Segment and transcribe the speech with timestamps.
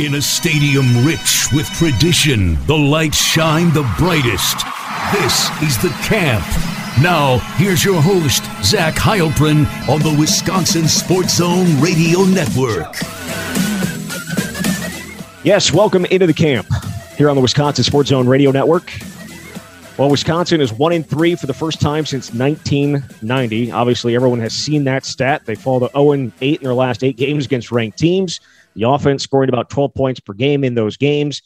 [0.00, 4.58] In a stadium rich with tradition, the lights shine the brightest.
[5.10, 6.44] This is the camp.
[7.02, 12.94] Now, here's your host, Zach Heilprin on the Wisconsin Sports Zone Radio Network.
[15.42, 16.68] Yes, welcome into the camp
[17.16, 18.92] here on the Wisconsin Sports Zone Radio Network.
[19.98, 23.72] Well, Wisconsin is one in three for the first time since 1990.
[23.72, 25.44] Obviously, everyone has seen that stat.
[25.44, 28.38] They fall to 0 and 8 in their last eight games against ranked teams.
[28.78, 31.42] The offense scoring about 12 points per game in those games.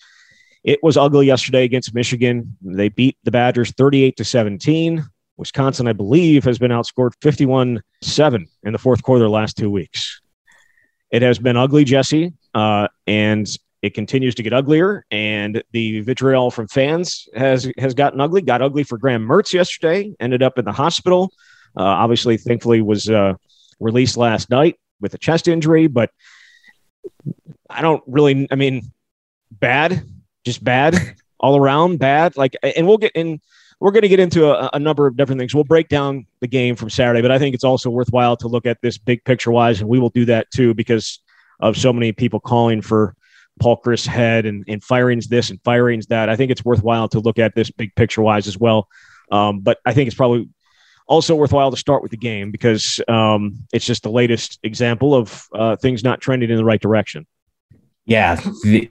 [0.65, 2.59] It was ugly yesterday against Michigan.
[2.61, 5.03] They beat the Badgers 38 to 17.
[5.39, 9.71] Wisconsin, I believe, has been outscored 51 7 in the fourth quarter the last two
[9.71, 10.21] weeks.
[11.11, 13.49] It has been ugly, Jesse, uh, and
[13.81, 15.07] it continues to get uglier.
[15.11, 18.43] And the vitriol from fans has has gotten ugly.
[18.43, 20.15] Got ugly for Graham Mertz yesterday.
[20.21, 21.33] Ended up in the hospital.
[21.75, 23.35] Uh, obviously, thankfully, was uh,
[23.81, 26.11] released last night with a chest injury, but
[27.69, 28.93] I don't really, I mean,
[29.51, 30.05] bad,
[30.45, 30.97] just bad
[31.41, 32.37] all around, bad.
[32.37, 33.41] Like, and we'll get in,
[33.81, 35.55] we're going to get into a, a, number of different things.
[35.55, 38.67] We'll break down the game from Saturday, but I think it's also worthwhile to look
[38.67, 41.21] at this big picture wise, and we will do that too because
[41.61, 43.15] of so many people calling for
[43.61, 46.29] Paul Chryst head and, and firings this and firings that.
[46.29, 48.89] I think it's worthwhile to look at this big picture wise as well.
[49.31, 50.49] Um, but I think it's probably
[51.13, 55.47] also worthwhile to start with the game because um, it's just the latest example of
[55.55, 57.27] uh, things not trending in the right direction.
[58.07, 58.91] Yeah, the,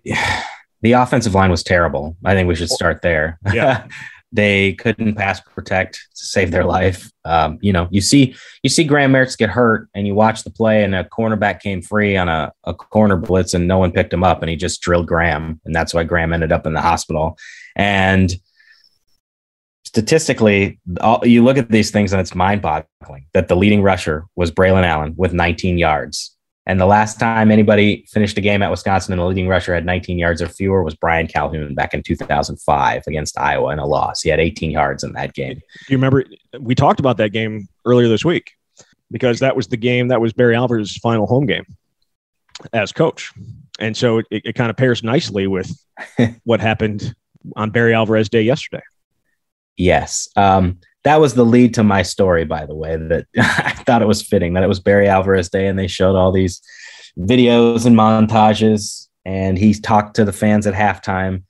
[0.82, 2.16] the offensive line was terrible.
[2.24, 3.40] I think we should start there.
[3.52, 3.88] Yeah.
[4.32, 7.12] they couldn't pass protect to save their life.
[7.26, 10.52] Um, you know, you see you see Graham Mertz get hurt, and you watch the
[10.52, 14.14] play, and a cornerback came free on a, a corner blitz, and no one picked
[14.14, 16.82] him up, and he just drilled Graham, and that's why Graham ended up in the
[16.82, 17.38] hospital.
[17.76, 18.32] And
[19.92, 24.24] statistically, all, you look at these things and it's mind boggling that the leading rusher
[24.38, 26.34] was Braylon Allen with 19 yards.
[26.66, 29.86] And the last time anybody finished a game at Wisconsin and the leading rusher had
[29.86, 34.22] 19 yards or fewer was Brian Calhoun back in 2005 against Iowa in a loss.
[34.22, 35.56] He had 18 yards in that game.
[35.56, 36.24] Do you remember?
[36.58, 38.54] We talked about that game earlier this week
[39.10, 41.66] because that was the game that was Barry Alvarez's final home game
[42.72, 43.30] as coach.
[43.80, 45.70] And so it, it kind of pairs nicely with
[46.46, 47.14] what happened
[47.58, 48.84] on Barry Alvarez Day yesterday.
[49.82, 50.30] Yes.
[50.36, 54.08] Um, that was the lead to my story, by the way, that I thought it
[54.08, 56.62] was fitting that it was Barry Alvarez Day and they showed all these
[57.18, 61.44] videos and montages and he talked to the fans at halftime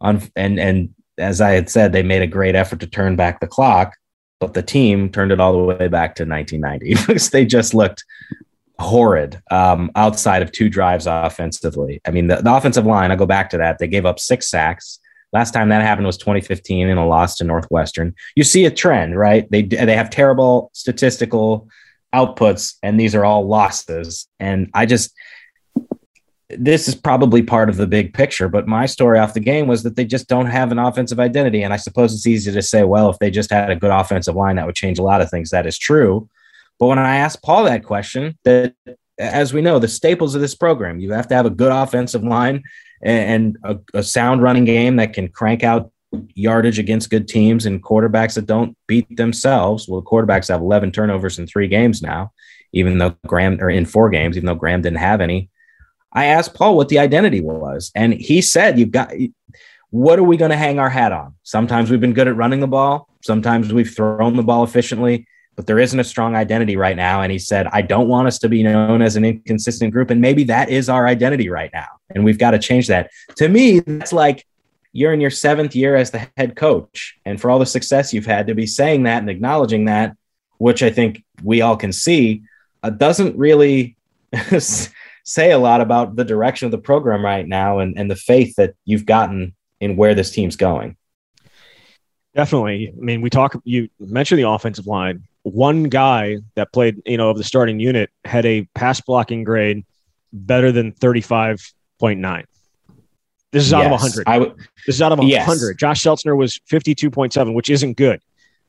[0.00, 3.40] on and and as I had said, they made a great effort to turn back
[3.40, 3.96] the clock,
[4.38, 8.04] but the team turned it all the way back to 1990 because they just looked
[8.78, 12.02] horrid um, outside of two drives offensively.
[12.04, 13.78] I mean, the, the offensive line, I go back to that.
[13.78, 14.98] They gave up six sacks.
[15.32, 18.14] Last time that happened was 2015 in a loss to Northwestern.
[18.36, 19.50] You see a trend, right?
[19.50, 21.68] They they have terrible statistical
[22.14, 24.28] outputs, and these are all losses.
[24.38, 25.12] And I just
[26.48, 29.82] this is probably part of the big picture, but my story off the game was
[29.82, 31.62] that they just don't have an offensive identity.
[31.62, 34.36] And I suppose it's easy to say, well, if they just had a good offensive
[34.36, 35.50] line, that would change a lot of things.
[35.50, 36.28] That is true.
[36.78, 38.74] But when I asked Paul that question, that
[39.18, 42.22] as we know, the staples of this program, you have to have a good offensive
[42.22, 42.62] line
[43.06, 45.90] and, a, a sound running game that can crank out
[46.34, 49.88] yardage against good teams and quarterbacks that don't beat themselves.
[49.88, 52.32] Well, the quarterbacks have 11 turnovers in three games now,
[52.72, 55.50] even though Graham, or in four games, even though Graham didn't have any.
[56.12, 59.12] I asked Paul what the identity was, and he said, You've got,
[59.90, 61.34] what are we going to hang our hat on?
[61.42, 65.66] Sometimes we've been good at running the ball, sometimes we've thrown the ball efficiently but
[65.66, 67.22] there isn't a strong identity right now.
[67.22, 70.10] And he said, I don't want us to be known as an inconsistent group.
[70.10, 71.86] And maybe that is our identity right now.
[72.10, 73.10] And we've got to change that.
[73.36, 74.46] To me, that's like
[74.92, 77.18] you're in your seventh year as the head coach.
[77.24, 80.14] And for all the success you've had to be saying that and acknowledging that,
[80.58, 82.42] which I think we all can see,
[82.82, 83.96] uh, doesn't really
[84.58, 88.54] say a lot about the direction of the program right now and, and the faith
[88.56, 90.96] that you've gotten in where this team's going.
[92.34, 92.88] Definitely.
[92.88, 97.30] I mean, we talk, you mentioned the offensive line one guy that played, you know,
[97.30, 99.84] of the starting unit had a pass blocking grade
[100.32, 102.44] better than 35.9.
[103.52, 104.24] This is out yes, of 100.
[104.26, 104.56] I w-
[104.86, 105.30] this is out of 100.
[105.30, 105.76] Yes.
[105.76, 108.20] Josh Seltzner was 52.7, which isn't good.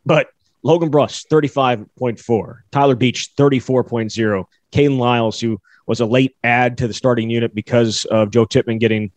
[0.06, 0.30] But
[0.62, 2.60] Logan Bruss, 35.4.
[2.72, 4.46] Tyler Beach, 34.0.
[4.72, 8.78] Kayden Lyles, who was a late add to the starting unit because of Joe Tippmann
[8.78, 9.12] getting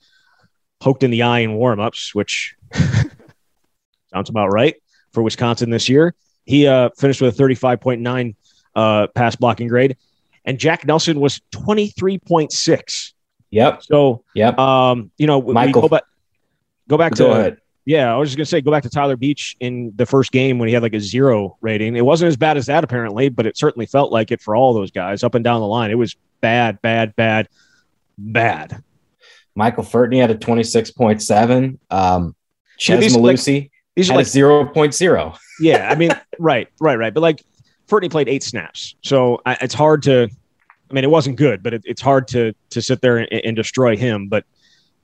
[0.81, 2.55] poked in the eye in warmups, which
[4.15, 4.77] sounds about right
[5.13, 6.15] for Wisconsin this year.
[6.51, 8.35] He uh, finished with a 35.9
[8.75, 9.97] uh, pass blocking grade,
[10.45, 13.13] and Jack Nelson was 23.6.
[13.51, 13.83] Yep.
[13.85, 14.59] So, yep.
[14.59, 16.03] Um, you know, Michael, go back,
[16.89, 17.33] go back go to.
[17.33, 17.59] Ahead.
[17.85, 20.59] Yeah, I was just gonna say, go back to Tyler Beach in the first game
[20.59, 21.95] when he had like a zero rating.
[21.95, 24.75] It wasn't as bad as that apparently, but it certainly felt like it for all
[24.75, 25.93] those guys up and down the line.
[25.93, 27.49] It was bad, bad, bad,
[28.19, 28.83] bad.
[29.55, 31.79] Michael Furtney had a 26.7.
[31.91, 32.35] Um,
[32.77, 33.71] Chez these, Mellusi like,
[34.01, 35.39] these are like a 0.0.
[35.61, 37.13] yeah, I mean, right, right, right.
[37.13, 37.43] But like
[37.89, 40.29] Furtney played eight snaps, so I, it's hard to.
[40.91, 43.57] I mean, it wasn't good, but it, it's hard to to sit there and, and
[43.57, 44.29] destroy him.
[44.29, 44.45] But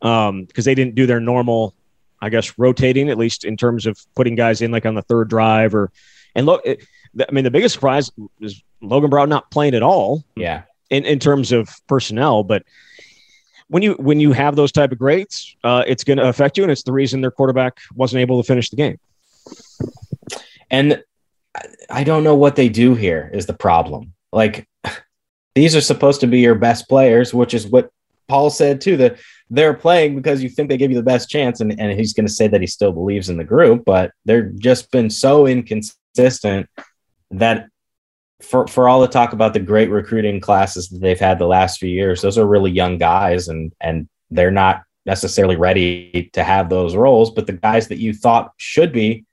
[0.02, 1.74] um, because they didn't do their normal,
[2.20, 5.28] I guess, rotating at least in terms of putting guys in like on the third
[5.28, 5.92] drive or.
[6.34, 6.84] And look, it,
[7.18, 8.10] I mean, the biggest surprise
[8.40, 10.22] is Logan Brown not playing at all.
[10.34, 10.62] Yeah.
[10.90, 12.62] In in terms of personnel, but
[13.68, 16.64] when you when you have those type of grades, uh, it's going to affect you,
[16.64, 18.98] and it's the reason their quarterback wasn't able to finish the game.
[20.70, 21.02] And
[21.90, 24.12] I don't know what they do here is the problem.
[24.32, 24.68] Like
[25.54, 27.90] these are supposed to be your best players, which is what
[28.28, 28.96] Paul said too.
[28.96, 29.18] That
[29.50, 32.26] they're playing because you think they give you the best chance, and, and he's going
[32.26, 36.68] to say that he still believes in the group, but they're just been so inconsistent
[37.30, 37.68] that
[38.42, 41.78] for for all the talk about the great recruiting classes that they've had the last
[41.78, 46.68] few years, those are really young guys, and and they're not necessarily ready to have
[46.68, 47.30] those roles.
[47.30, 49.24] But the guys that you thought should be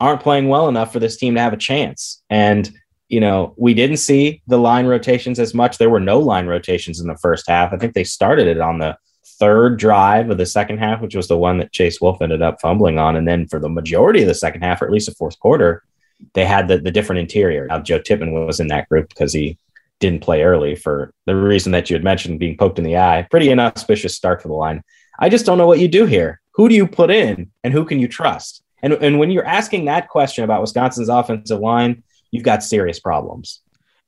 [0.00, 2.22] aren't playing well enough for this team to have a chance.
[2.30, 2.70] And
[3.08, 5.78] you know, we didn't see the line rotations as much.
[5.78, 7.72] There were no line rotations in the first half.
[7.72, 8.96] I think they started it on the
[9.40, 12.60] third drive of the second half, which was the one that Chase Wolf ended up
[12.60, 13.16] fumbling on.
[13.16, 15.82] And then for the majority of the second half, or at least the fourth quarter,
[16.34, 17.66] they had the, the different interior.
[17.66, 19.58] Now, Joe Tippmann was in that group because he
[19.98, 23.26] didn't play early for the reason that you had mentioned being poked in the eye.
[23.30, 24.82] Pretty inauspicious start for the line.
[25.18, 26.40] I just don't know what you do here.
[26.54, 28.62] Who do you put in and who can you trust?
[28.82, 33.60] And, and when you're asking that question about Wisconsin's offensive line, you've got serious problems.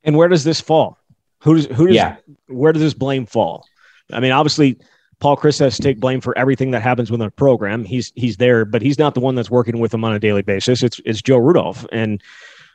[0.03, 0.99] And where does this fall?
[1.43, 2.17] Who does who does Yeah.
[2.47, 3.67] where does this blame fall?
[4.13, 4.79] I mean, obviously,
[5.23, 7.85] Paul Chryst has to take blame for everything that happens within the program.
[7.85, 10.43] He's he's there, but he's not the one that's working with them on a daily
[10.43, 10.83] basis.
[10.83, 12.21] It's it's Joe Rudolph, and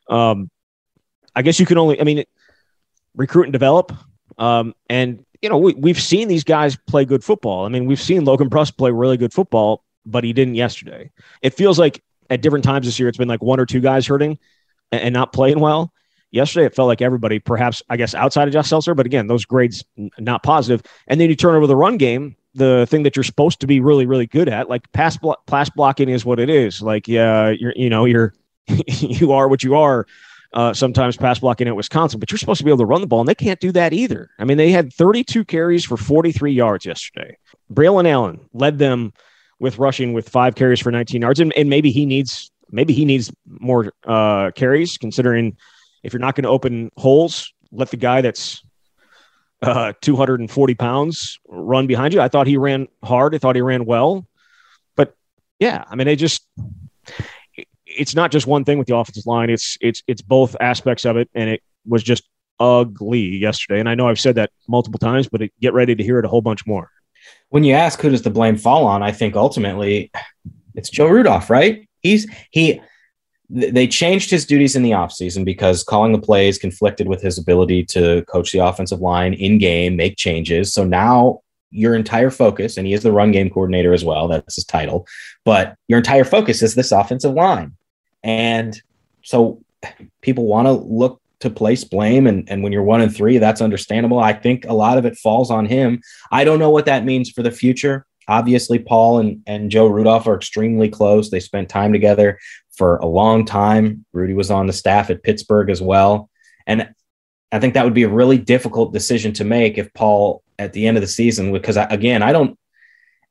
[0.09, 0.49] um,
[1.35, 2.23] I guess you can only I mean,
[3.17, 3.91] recruit and develop.
[4.37, 7.65] Um, and you know we we've seen these guys play good football.
[7.65, 11.11] I mean, we've seen Logan Bruss play really good football, but he didn't yesterday.
[11.41, 14.07] It feels like at different times this year, it's been like one or two guys
[14.07, 14.39] hurting
[14.93, 15.91] and, and not playing well.
[16.31, 19.45] Yesterday, it felt like everybody, perhaps I guess outside of Josh Seltzner, but again, those
[19.45, 19.83] grades
[20.19, 20.83] not positive.
[21.07, 23.79] And then you turn over the run game, the thing that you're supposed to be
[23.79, 26.81] really, really good at, like pass blo- pass blocking is what it is.
[26.81, 28.33] Like, yeah, you're you know you're
[28.67, 30.05] you are what you are.
[30.53, 33.07] Uh, sometimes pass blocking at Wisconsin, but you're supposed to be able to run the
[33.07, 34.29] ball, and they can't do that either.
[34.39, 37.37] I mean, they had 32 carries for 43 yards yesterday.
[37.71, 39.11] Braylon Allen led them
[39.59, 43.05] with rushing with five carries for 19 yards, and, and maybe he needs maybe he
[43.05, 45.55] needs more uh, carries, considering
[46.03, 48.63] if you're not going to open holes, let the guy that's
[49.61, 52.21] uh, 240 pounds run behind you.
[52.21, 53.33] I thought he ran hard.
[53.33, 54.27] I thought he ran well,
[54.95, 55.15] but
[55.59, 56.47] yeah, I mean, they just
[57.85, 59.49] it's not just one thing with the offensive line.
[59.49, 62.23] It's it's it's both aspects of it, and it was just
[62.59, 63.79] ugly yesterday.
[63.79, 66.27] And I know I've said that multiple times, but get ready to hear it a
[66.27, 66.91] whole bunch more.
[67.49, 70.11] When you ask who does the blame fall on, I think ultimately
[70.75, 71.87] it's Joe Rudolph, right?
[72.01, 72.81] He's he
[73.49, 77.85] they changed his duties in the offseason because calling the plays conflicted with his ability
[77.85, 80.73] to coach the offensive line in game, make changes.
[80.73, 81.41] So now
[81.71, 85.07] your entire focus, and he is the run game coordinator as well, that's his title,
[85.45, 87.75] but your entire focus is this offensive line.
[88.23, 88.81] And
[89.23, 89.61] so
[90.21, 92.27] people want to look to place blame.
[92.27, 94.19] And, and when you're one and three, that's understandable.
[94.19, 96.01] I think a lot of it falls on him.
[96.31, 98.05] I don't know what that means for the future.
[98.27, 101.29] Obviously, Paul and, and Joe Rudolph are extremely close.
[101.29, 102.39] They spent time together
[102.75, 104.05] for a long time.
[104.13, 106.29] Rudy was on the staff at Pittsburgh as well.
[106.65, 106.89] And
[107.51, 110.87] I think that would be a really difficult decision to make if Paul at the
[110.87, 112.57] end of the season, because I, again, I don't,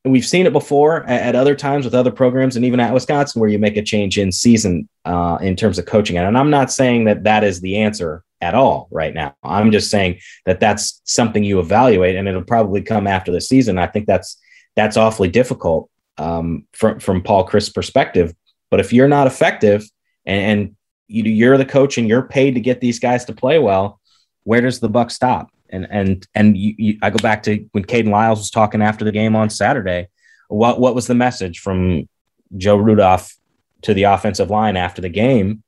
[0.05, 3.41] we've seen it before at, at, other times with other programs and even at Wisconsin
[3.41, 6.17] where you make a change in season uh, in terms of coaching.
[6.17, 9.35] And I'm not saying that that is the answer at all right now.
[9.43, 13.79] I'm just saying that that's something you evaluate and it'll probably come after the season.
[13.79, 14.41] I think that's,
[14.77, 18.35] that's awfully difficult um, from, from Paul Chryst perspective.
[18.71, 19.85] But if you're not effective
[20.25, 20.77] and, and
[21.09, 24.01] you, you're the coach and you're paid to get these guys to play well,
[24.45, 25.51] where does the buck stop?
[25.69, 29.05] And and and you, you, I go back to when Kayden Lyles was talking after
[29.05, 30.09] the game on Saturday.
[30.49, 32.09] What what was the message from
[32.57, 33.35] Joe Rudolph
[33.83, 35.65] to the offensive line after the game?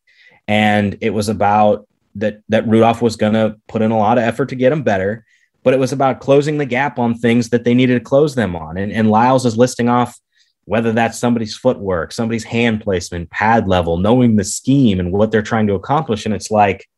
[0.46, 4.24] And it was about that that Rudolph was going to put in a lot of
[4.24, 5.24] effort to get him better,
[5.68, 8.56] but it was about closing the gap on things that they needed to close them
[8.56, 8.78] on.
[8.78, 10.18] And, and Lyles is listing off
[10.64, 15.42] whether that's somebody's footwork, somebody's hand placement, pad level, knowing the scheme and what they're
[15.42, 16.24] trying to accomplish.
[16.24, 16.88] And it's like,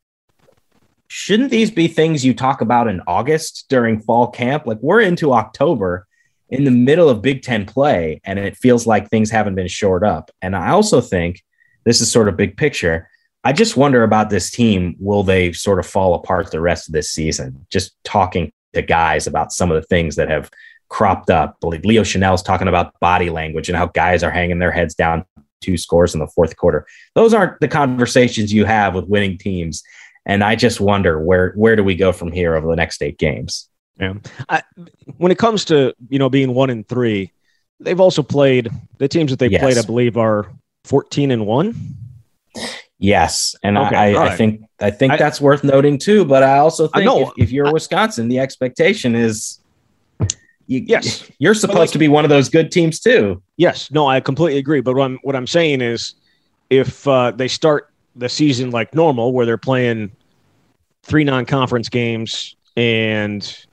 [1.09, 4.67] shouldn't these be things you talk about in August during fall camp?
[4.67, 6.07] Like we're into October
[6.49, 10.05] in the middle of Big Ten play, and it feels like things haven't been shored
[10.05, 10.31] up.
[10.41, 11.43] And I also think
[11.85, 13.09] this is sort of big picture.
[13.43, 14.95] I just wonder about this team.
[15.01, 17.67] Will they sort of fall apart the rest of this season?
[17.69, 20.51] Just talking to guys about some of the things that have
[20.89, 21.57] cropped up.
[21.63, 25.25] Leo Chenal's talking about body language and how guys are hanging their heads down
[25.61, 26.87] two scores in the fourth quarter.
[27.15, 29.83] Those aren't the conversations you have with winning teams.
[30.27, 33.19] And I just wonder where where do we go from here over the next eight
[33.19, 33.69] games?
[33.99, 34.15] Yeah.
[34.49, 34.63] I,
[35.17, 37.33] when it comes to you know being one and three,
[37.79, 39.63] they've also played the teams that they've yes.
[39.63, 39.79] played.
[39.79, 40.51] I believe are
[40.85, 41.75] fourteen and one.
[43.03, 44.31] Yes, and okay, I, right.
[44.31, 46.23] I, think I think I, that's worth noting too.
[46.23, 49.59] But I also think I if, if, you're Wisconsin, the expectation is
[50.67, 53.43] you, yes, you're supposed like, to be one of those good teams too.
[53.57, 54.83] Yes, no, I completely agree.
[54.83, 56.15] But what I'm what I'm saying is,
[56.69, 60.13] if uh, they start the season like normal, where they're playing
[61.03, 63.67] three non-conference games and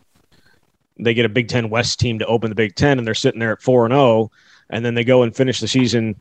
[0.97, 3.41] they get a Big Ten West team to open the Big Ten, and they're sitting
[3.41, 4.31] there at four and zero, oh,
[4.69, 6.15] and then they go and finish the season,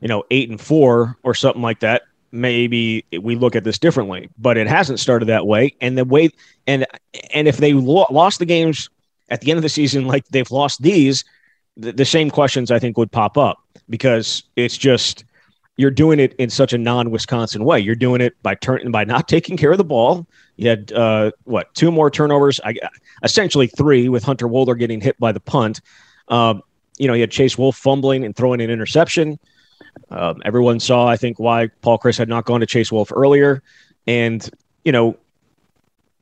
[0.00, 2.02] you know, eight and four or something like that.
[2.32, 5.74] Maybe we look at this differently, but it hasn't started that way.
[5.80, 6.30] And the way,
[6.66, 6.86] and
[7.34, 8.88] and if they lo- lost the games
[9.28, 11.24] at the end of the season, like they've lost these,
[11.76, 13.58] the, the same questions I think would pop up
[13.88, 15.24] because it's just
[15.76, 17.80] you're doing it in such a non-Wisconsin way.
[17.80, 20.26] You're doing it by turning by not taking care of the ball.
[20.56, 22.60] You had uh, what two more turnovers?
[22.64, 22.76] I
[23.22, 25.80] essentially three with Hunter Wohler getting hit by the punt.
[26.28, 26.62] Um,
[26.98, 29.38] you know, you had Chase Wolf fumbling and throwing an interception.
[30.12, 33.62] Um, everyone saw, I think, why Paul Chryst had not gone to Chase Wolf earlier,
[34.06, 34.48] and
[34.84, 35.16] you know,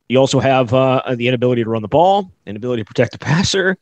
[0.07, 3.77] you also have uh, the inability to run the ball, inability to protect the passer,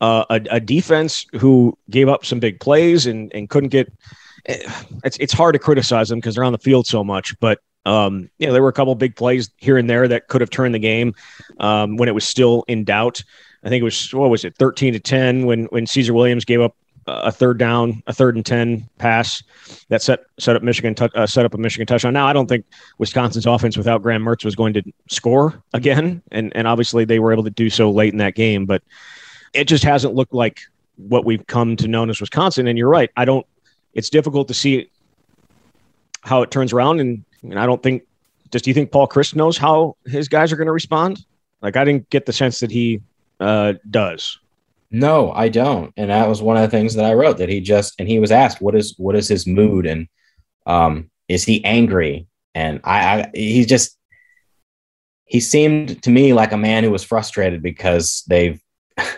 [0.00, 3.92] uh, a, a, defense who gave up some big plays and, and couldn't get.
[4.46, 4.58] Eh,
[5.04, 8.30] it's it's hard to criticize them because they're on the field so much, but um,
[8.38, 10.74] you know there were a couple big plays here and there that could have turned
[10.74, 11.14] the game
[11.58, 13.22] um, when it was still in doubt.
[13.62, 16.62] I think it was what was it, thirteen to ten when when Caesar Williams gave
[16.62, 16.76] up
[17.06, 19.42] a third down, a third and ten pass
[19.88, 22.12] that set set up Michigan uh, set up a Michigan touchdown.
[22.12, 22.64] Now I don't think
[22.98, 27.32] Wisconsin's offense without Graham Mertz was going to score again, and and obviously they were
[27.32, 28.82] able to do so late in that game, but
[29.52, 30.60] it just hasn't looked like
[30.96, 32.66] what we've come to know as Wisconsin.
[32.66, 33.46] And you're right, I don't.
[33.94, 34.90] It's difficult to see
[36.22, 38.04] how it turns around, and, and I don't think.
[38.52, 41.24] Just do you think Paul Chryst knows how his guys are going to respond?
[41.62, 43.00] Like I didn't get the sense that he
[43.38, 44.38] uh, does.
[44.90, 45.92] No, I don't.
[45.96, 48.18] And that was one of the things that I wrote that he just and he
[48.18, 50.08] was asked what is what is his mood and
[50.66, 52.26] um is he angry?
[52.54, 53.96] And I, I he just
[55.26, 58.60] he seemed to me like a man who was frustrated because they've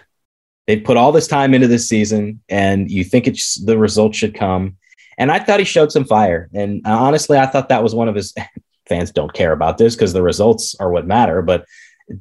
[0.67, 4.35] they've put all this time into this season and you think it's the results should
[4.35, 4.77] come.
[5.17, 6.51] And I thought he showed some fire.
[6.55, 8.35] And honestly, I thought that was one of his
[8.89, 11.65] fans don't care about this because the results are what matter, but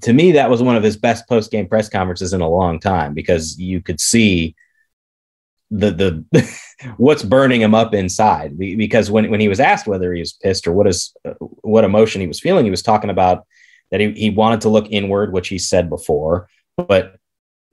[0.01, 2.79] to me, that was one of his best post game press conferences in a long
[2.79, 4.55] time because you could see
[5.69, 5.91] the
[6.31, 6.57] the
[6.97, 8.57] what's burning him up inside.
[8.57, 11.83] Because when when he was asked whether he was pissed or what is uh, what
[11.83, 13.45] emotion he was feeling, he was talking about
[13.91, 17.17] that he, he wanted to look inward, which he said before, but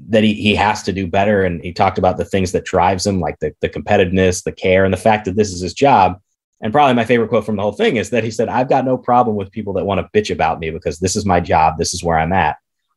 [0.08, 1.42] that he, he has to do better.
[1.42, 4.84] And he talked about the things that drives him, like the, the competitiveness, the care,
[4.84, 6.20] and the fact that this is his job.
[6.60, 8.84] And probably my favorite quote from the whole thing is that he said, I've got
[8.84, 11.78] no problem with people that want to bitch about me because this is my job.
[11.78, 12.56] This is where I'm at.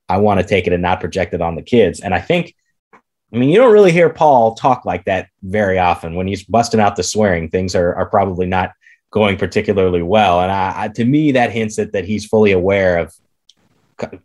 [0.09, 1.99] I want to take it and not project it on the kids.
[1.99, 2.55] And I think,
[2.93, 6.15] I mean, you don't really hear Paul talk like that very often.
[6.15, 8.71] When he's busting out the swearing, things are, are probably not
[9.11, 10.41] going particularly well.
[10.41, 13.13] And I, I, to me, that hints at that he's fully aware of,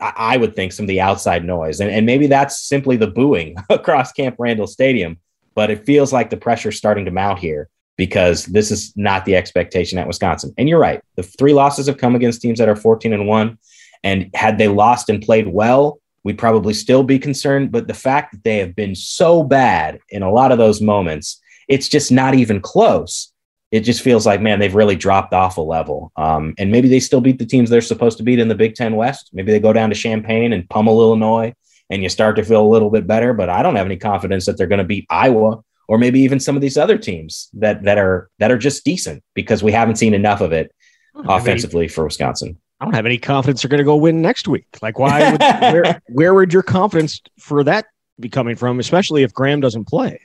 [0.01, 1.81] I would think, some of the outside noise.
[1.81, 5.19] And, and maybe that's simply the booing across Camp Randall Stadium.
[5.55, 9.37] But it feels like the pressure's starting to mount here because this is not the
[9.37, 10.53] expectation at Wisconsin.
[10.59, 11.01] And you're right.
[11.17, 13.59] The three losses have come against teams that are 14 and 1
[14.05, 18.33] and had they lost and played well, we'd probably still be concerned, but the fact
[18.33, 22.35] that they have been so bad in a lot of those moments, it's just not
[22.35, 23.33] even close.
[23.73, 26.13] It just feels like, man, they've really dropped off a level.
[26.17, 28.75] Um, and maybe they still beat the teams they're supposed to beat in the Big
[28.75, 29.31] Ten West.
[29.33, 31.53] Maybe they go down to Champaign and pummel Illinois
[31.91, 33.33] and you start to feel a little bit better.
[33.33, 36.41] But I don't have any confidence that they're going to beat Iowa or maybe even
[36.41, 39.97] some of these other teams that that are that are just decent because we haven't
[39.97, 40.75] seen enough of it
[41.15, 42.59] offensively any, for Wisconsin.
[42.81, 44.67] I don't have any confidence they're going to go win next week.
[44.83, 45.33] Like, why?
[45.33, 47.87] Would, where where would your confidence for that
[48.21, 50.21] be coming from, especially if Graham doesn't play?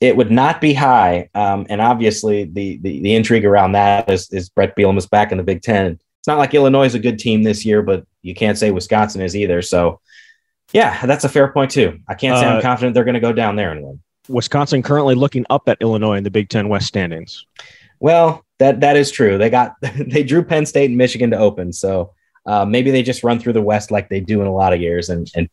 [0.00, 4.30] It would not be high, um, and obviously the, the, the intrigue around that is
[4.32, 5.98] is Bret Bielema back in the Big Ten.
[6.18, 9.20] It's not like Illinois is a good team this year, but you can't say Wisconsin
[9.20, 9.60] is either.
[9.60, 10.00] So,
[10.72, 12.00] yeah, that's a fair point too.
[12.08, 14.00] I can't say uh, I'm confident they're going to go down there and win.
[14.28, 17.46] Wisconsin currently looking up at Illinois in the Big Ten West standings.
[18.00, 19.38] Well, that that is true.
[19.38, 22.12] They got they drew Penn State and Michigan to open, so
[22.46, 24.80] uh, maybe they just run through the West like they do in a lot of
[24.80, 25.48] years, and and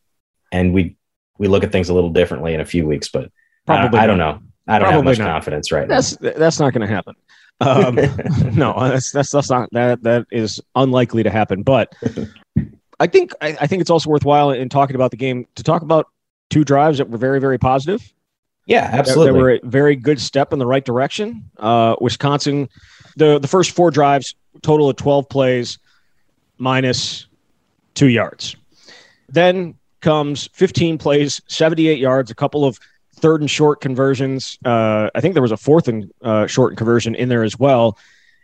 [0.51, 0.95] and we
[1.37, 3.09] we look at things a little differently in a few weeks.
[3.09, 3.31] But
[3.65, 4.39] probably I, I don't know.
[4.67, 5.27] I don't have much not.
[5.27, 6.31] confidence right that's, now.
[6.37, 7.15] That's not going to happen.
[7.59, 7.95] Um,
[8.55, 11.63] no, that's, that's that's not that that is unlikely to happen.
[11.63, 11.93] But
[12.99, 15.81] I think I, I think it's also worthwhile in talking about the game to talk
[15.81, 16.07] about
[16.49, 18.13] two drives that were very, very positive.
[18.65, 19.33] Yeah, absolutely.
[19.33, 21.49] They were a very good step in the right direction.
[21.57, 22.69] Uh, Wisconsin,
[23.17, 25.79] the the first four drives, total of twelve plays,
[26.57, 27.27] minus
[27.95, 28.55] two yards.
[29.29, 32.79] Then comes 15 plays, 78 yards, a couple of
[33.15, 34.57] third and short conversions.
[34.65, 37.97] Uh, I think there was a fourth and uh, short conversion in there as well.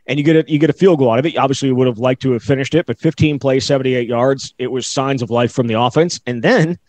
[0.06, 1.38] And you get a, you get a field goal out of it.
[1.38, 4.54] Obviously, would have liked to have finished it, but 15 plays, 78 yards.
[4.58, 6.22] It was signs of life from the offense.
[6.26, 6.80] And then,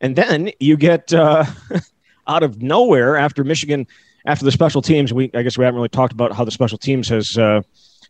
[0.00, 1.44] and then you get uh,
[2.28, 3.86] out of nowhere after Michigan,
[4.26, 5.12] after the special teams.
[5.12, 7.62] We I guess we haven't really talked about how the special teams has uh,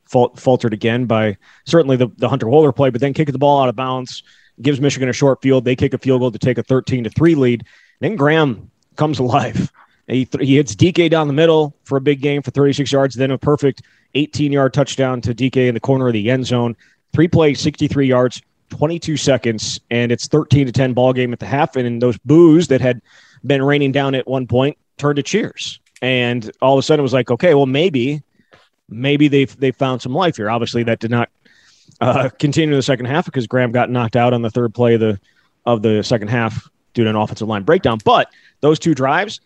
[0.05, 3.69] faltered again by certainly the, the Hunter Wohler play, but then kicking the ball out
[3.69, 4.23] of bounds
[4.61, 5.65] gives Michigan a short field.
[5.65, 7.65] They kick a field goal to take a 13 to 3 lead.
[8.01, 9.73] Then Graham comes alive.
[10.11, 13.15] He, th- he hits DK down the middle for a big game for 36 yards,
[13.15, 13.83] then a perfect
[14.15, 16.75] 18 yard touchdown to DK in the corner of the end zone.
[17.13, 21.45] Three plays, 63 yards, 22 seconds, and it's 13 to 10 ball game at the
[21.45, 21.77] half.
[21.77, 23.03] And in those boos that had
[23.47, 25.81] been raining down at one point turned to cheers.
[26.01, 28.23] And all of a sudden it was like, okay, well, maybe,
[28.89, 30.51] maybe they've, they found some life here.
[30.51, 31.29] Obviously, that did not
[32.01, 34.95] uh, continue in the second half because Graham got knocked out on the third play
[34.95, 35.21] of the
[35.67, 37.99] of the second half due to an offensive line breakdown.
[38.05, 38.31] But
[38.61, 39.41] those two drives,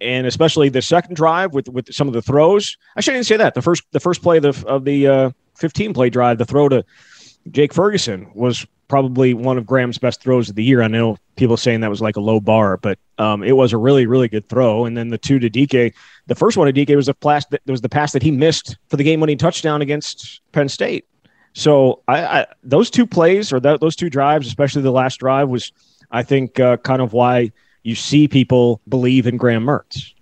[0.00, 3.36] and especially the second drive with with some of the throws, I shouldn't even say
[3.36, 3.54] that.
[3.54, 6.68] The first the first play of the of the uh, 15 play drive, the throw
[6.68, 6.84] to
[7.50, 10.82] Jake Ferguson was probably one of Graham's best throws of the year.
[10.82, 13.78] I know people saying that was like a low bar, but um, it was a
[13.78, 14.86] really, really good throw.
[14.86, 15.92] And then the two to DK,
[16.26, 18.76] the first one to DK was a pass that was the pass that he missed
[18.88, 21.06] for the game winning touchdown against Penn State.
[21.52, 25.48] So I, I those two plays or that, those two drives, especially the last drive,
[25.48, 25.72] was
[26.10, 27.52] I think uh, kind of why
[27.82, 30.14] you see people believe in Graham Mertz.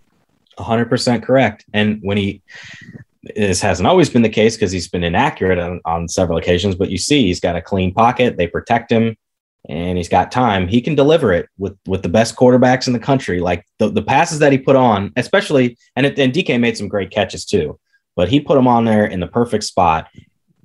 [0.58, 1.66] 100% correct.
[1.72, 2.42] And when he,
[3.34, 6.90] this hasn't always been the case because he's been inaccurate on, on several occasions, but
[6.90, 8.36] you see he's got a clean pocket.
[8.36, 9.16] They protect him
[9.68, 10.68] and he's got time.
[10.68, 13.40] He can deliver it with, with the best quarterbacks in the country.
[13.40, 16.88] Like the, the passes that he put on, especially, and, it, and DK made some
[16.88, 17.78] great catches too,
[18.14, 20.08] but he put them on there in the perfect spot.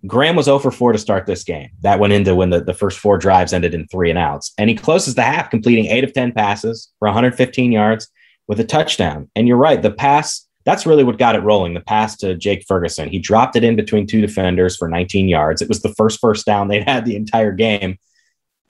[0.06, 1.70] Graham was 0 for 4 to start this game.
[1.82, 4.52] That went into when the, the first four drives ended in three and outs.
[4.58, 8.08] And he closes the half, completing eight of 10 passes for 115 yards
[8.48, 9.30] with a touchdown.
[9.36, 11.74] And you're right, the pass, that's really what got it rolling.
[11.74, 13.10] The pass to Jake Ferguson.
[13.10, 15.62] He dropped it in between two defenders for 19 yards.
[15.62, 17.98] It was the first first down they'd had the entire game.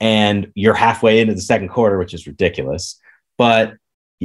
[0.00, 2.98] And you're halfway into the second quarter, which is ridiculous.
[3.38, 3.74] But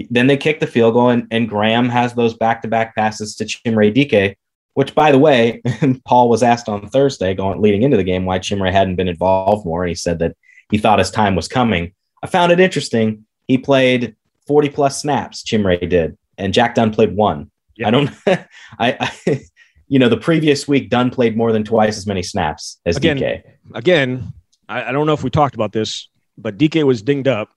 [0.10, 3.36] then they kick the field goal, and, and Graham has those back to back passes
[3.36, 4.38] to Chimere Dike
[4.78, 5.64] which, by the way,
[6.06, 9.66] Paul was asked on Thursday, going leading into the game, why Chimere hadn't been involved
[9.66, 10.38] more, and he said that
[10.70, 11.94] he thought his time was coming.
[12.22, 13.26] I found it interesting.
[13.48, 15.42] He played 40 plus snaps.
[15.44, 17.50] Chimere did, and Jack Dunn played one.
[17.86, 18.10] I don't.
[18.28, 18.48] I,
[18.80, 19.42] I,
[19.88, 23.18] you know, the previous week Dunn played more than twice as many snaps as again,
[23.18, 23.44] DK.
[23.74, 24.34] Again,
[24.68, 27.50] I, I don't know if we talked about this, but DK was dinged up.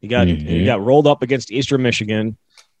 [0.00, 0.46] He got mm-hmm.
[0.46, 2.36] he got rolled up against Eastern Michigan,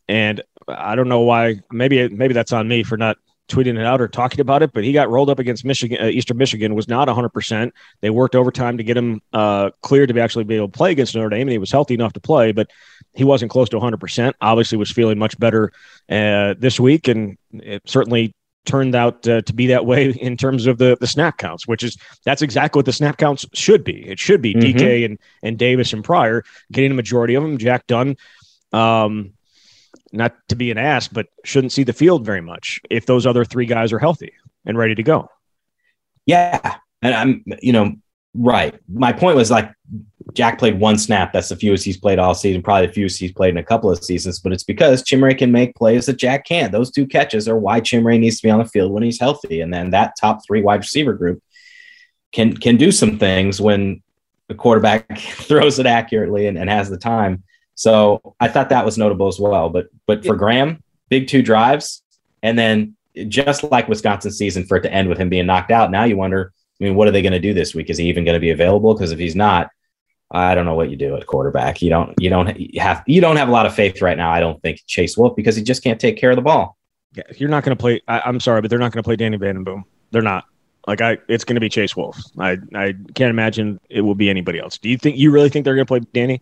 [0.08, 1.60] and I don't know why.
[1.70, 3.16] Maybe maybe that's on me for not
[3.52, 6.06] tweeting it out or talking about it, but he got rolled up against Michigan, uh,
[6.06, 7.70] Eastern Michigan, was not 100%.
[8.00, 10.90] They worked overtime to get him uh, cleared to be actually be able to play
[10.90, 12.70] against Notre Dame, and he was healthy enough to play, but
[13.14, 14.32] he wasn't close to 100%.
[14.40, 15.72] Obviously, was feeling much better
[16.08, 18.34] uh, this week, and it certainly
[18.64, 21.82] turned out uh, to be that way in terms of the the snap counts, which
[21.82, 24.08] is that's exactly what the snap counts should be.
[24.08, 24.78] It should be mm-hmm.
[24.78, 27.58] DK and and Davis and Pryor getting a majority of them.
[27.58, 28.16] Jack Dunn.
[28.72, 29.34] Um,
[30.12, 33.44] not to be an ass, but shouldn't see the field very much if those other
[33.44, 34.32] three guys are healthy
[34.64, 35.28] and ready to go.
[36.26, 36.76] Yeah.
[37.00, 37.94] And I'm, you know,
[38.34, 38.74] right.
[38.88, 39.72] My point was like
[40.34, 41.32] Jack played one snap.
[41.32, 43.90] That's the fewest he's played all season, probably the fewest he's played in a couple
[43.90, 46.72] of seasons, but it's because Chimere can make plays that Jack can't.
[46.72, 49.60] Those two catches are why Chimere needs to be on the field when he's healthy.
[49.60, 51.42] And then that top three wide receiver group
[52.32, 54.02] can can do some things when
[54.48, 57.42] the quarterback throws it accurately and, and has the time.
[57.74, 59.68] So I thought that was notable as well.
[59.68, 62.02] But but for Graham, big two drives,
[62.42, 62.96] and then
[63.28, 65.90] just like Wisconsin season for it to end with him being knocked out.
[65.90, 67.90] Now you wonder, I mean, what are they going to do this week?
[67.90, 68.94] Is he even going to be available?
[68.94, 69.70] Because if he's not,
[70.30, 71.82] I don't know what you do at quarterback.
[71.82, 74.30] You don't you don't have you don't have a lot of faith right now.
[74.30, 76.78] I don't think Chase Wolf because he just can't take care of the ball.
[77.14, 78.00] Yeah, you're not going to play.
[78.08, 79.84] I, am sorry, but they're not going to play Danny Vandenboom.
[80.10, 80.46] They're not.
[80.86, 82.18] Like I, it's going to be Chase Wolf.
[82.38, 84.78] I I can't imagine it will be anybody else.
[84.78, 86.40] Do you think you really think they're going to play Danny?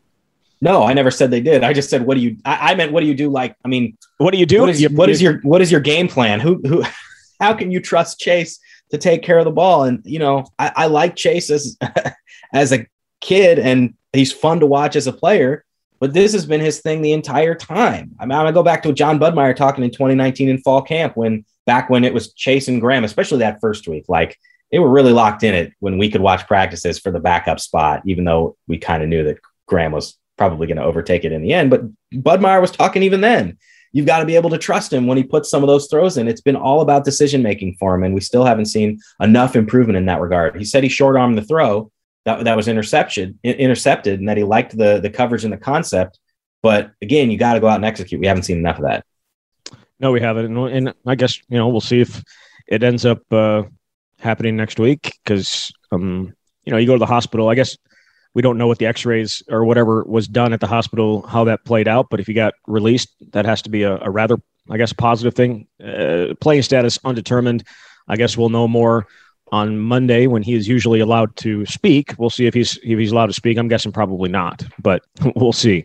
[0.61, 1.65] No, I never said they did.
[1.65, 2.37] I just said, what do you?
[2.45, 3.31] I, I meant, what do you do?
[3.31, 4.61] Like, I mean, what do you do?
[4.61, 6.41] What is, you, what is your what is your game plan?
[6.41, 6.85] Who who?
[7.41, 9.85] How can you trust Chase to take care of the ball?
[9.85, 11.79] And you know, I, I like Chase as
[12.53, 12.87] as a
[13.23, 15.65] kid, and he's fun to watch as a player.
[16.01, 18.13] But this has been his thing the entire time.
[18.19, 21.17] I mean, I'm gonna go back to Jon Budmayr talking in 2019 in fall camp
[21.17, 24.05] when back when it was Chase and Graham, especially that first week.
[24.09, 24.37] Like
[24.71, 28.03] they were really locked in it when we could watch practices for the backup spot,
[28.05, 31.43] even though we kind of knew that Graham was probably going to overtake it in
[31.43, 31.69] the end.
[31.69, 31.83] But
[32.15, 33.59] Budmayr was talking even then.
[33.93, 36.17] You've got to be able to trust him when he puts some of those throws
[36.17, 36.29] in.
[36.29, 39.99] It's been all about decision making for him, and we still haven't seen enough improvement
[39.99, 40.57] in that regard.
[40.57, 41.93] He said he short armed the throw
[42.25, 46.19] that, that was intercepted, intercepted, and that he liked the the coverage and the concept.
[46.63, 48.19] But again, you got to go out and execute.
[48.19, 49.05] We haven't seen enough of that.
[49.99, 52.25] No, we haven't, and, and I guess you know we'll see if
[52.67, 53.65] it ends up uh,
[54.19, 56.33] happening next week because um,
[56.65, 57.51] you know you go to the hospital.
[57.51, 57.77] I guess
[58.35, 61.65] we don't know what the X-rays or whatever was done at the hospital, how that
[61.65, 62.09] played out.
[62.11, 64.39] But if he got released, that has to be a, a rather,
[64.69, 65.67] I guess, positive thing.
[65.83, 67.65] Uh, playing status undetermined.
[68.09, 69.07] I guess we'll know more
[69.53, 72.15] on Monday when he is usually allowed to speak.
[72.19, 73.59] We'll see if he's if he's allowed to speak.
[73.59, 75.03] I'm guessing probably not, but
[75.37, 75.85] we'll see.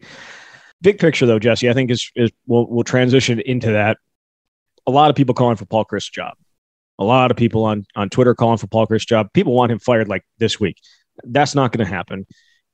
[0.82, 3.98] Big picture though, Jesse, I think is is we'll we'll transition into that.
[4.88, 6.36] A lot of people calling for Paul Chryst job.
[7.00, 9.34] A lot of people on on Twitter calling for Paul Chryst job.
[9.34, 10.78] People want him fired like this week.
[11.23, 12.25] That's not going to happen,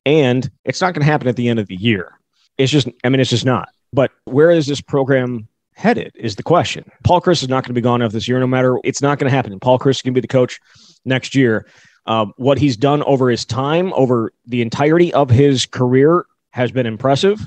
[0.05, 2.17] and it's not going to happen at the end of the year.
[2.57, 3.69] It's just, I mean, it's just not.
[3.93, 6.89] But where is this program headed is the question.
[7.03, 8.77] Paul Chryst is not going to be gone off this year, no matter.
[8.83, 9.59] It's not going to happen.
[9.59, 10.59] Paul Chryst can be the coach
[11.05, 11.67] next year.
[12.05, 16.85] Um, what he's done over his time, over the entirety of his career, has been
[16.85, 17.39] impressive.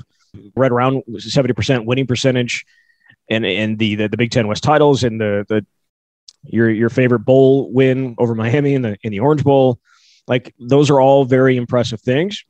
[0.55, 2.65] Right around seventy percent winning percentage,
[3.29, 5.65] and and the, the the Big Ten West titles and the the
[6.43, 9.79] your your favorite bowl win over Miami in the in the Orange Bowl,
[10.27, 12.43] like those are all very impressive things.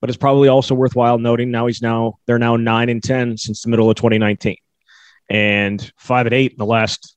[0.00, 3.62] But it's probably also worthwhile noting now he's now they're now nine and ten since
[3.62, 4.56] the middle of 2019
[5.28, 7.16] and five and eight in the last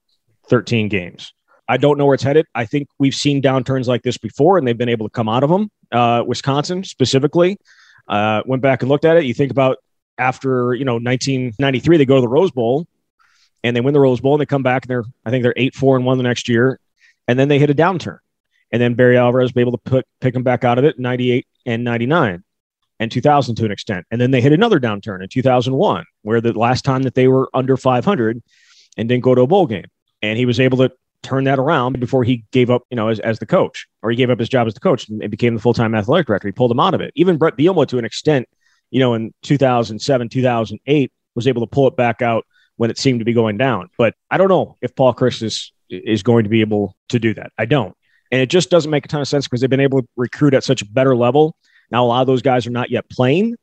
[0.49, 1.33] 13 games.
[1.67, 2.45] I don't know where it's headed.
[2.53, 5.43] I think we've seen downturns like this before, and they've been able to come out
[5.43, 5.71] of them.
[5.91, 7.57] Uh, Wisconsin specifically
[8.09, 9.23] uh, went back and looked at it.
[9.23, 9.77] You think about
[10.17, 12.87] after you know 1993, they go to the Rose Bowl
[13.63, 15.53] and they win the Rose Bowl, and they come back and they're I think they're
[15.55, 16.79] eight four and one the next year,
[17.27, 18.19] and then they hit a downturn,
[18.71, 21.45] and then Barry Alvarez was able to put pick them back out of it 98
[21.65, 22.43] and 99
[22.99, 24.05] and 2000 to an extent.
[24.11, 27.49] And then they hit another downturn in 2001, where the last time that they were
[27.53, 28.41] under 500
[28.97, 29.87] and didn't go to a bowl game.
[30.21, 30.91] And he was able to
[31.23, 34.15] turn that around before he gave up, you know, as, as the coach, or he
[34.15, 36.47] gave up his job as the coach and became the full time athletic director.
[36.47, 37.11] He pulled him out of it.
[37.15, 38.47] Even Bret Bielema, to an extent,
[38.91, 42.45] you know, in 2007, 2008, was able to pull it back out
[42.77, 43.89] when it seemed to be going down.
[43.97, 47.33] But I don't know if Paul Chryst is, is going to be able to do
[47.33, 47.51] that.
[47.57, 47.95] I don't.
[48.31, 50.53] And it just doesn't make a ton of sense because they've been able to recruit
[50.53, 51.55] at such a better level
[51.91, 53.57] now, a lot of those guys are not yet playing,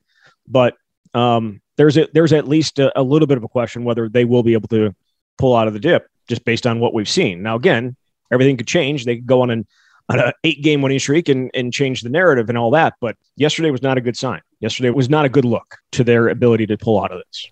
[0.46, 0.74] but
[1.14, 4.26] um, there's a, there's at least a, a, little bit of a question whether they
[4.26, 4.94] will be able to
[5.38, 7.42] pull out of the dip just based on what we've seen.
[7.42, 7.96] Now, again,
[8.31, 9.04] everything could change.
[9.07, 9.66] They could go on an,
[10.11, 12.94] on an eight game winning streak and, and change the narrative and all that.
[13.00, 14.42] But yesterday was not a good sign.
[14.61, 17.50] Yesterday was not a good look to their ability to pull out of this.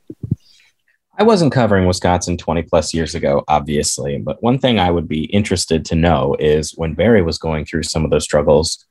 [1.19, 5.25] I wasn't covering Wisconsin 20 plus years ago, obviously, but one thing I would be
[5.25, 8.85] interested to know is when Barry was going through some of those struggles,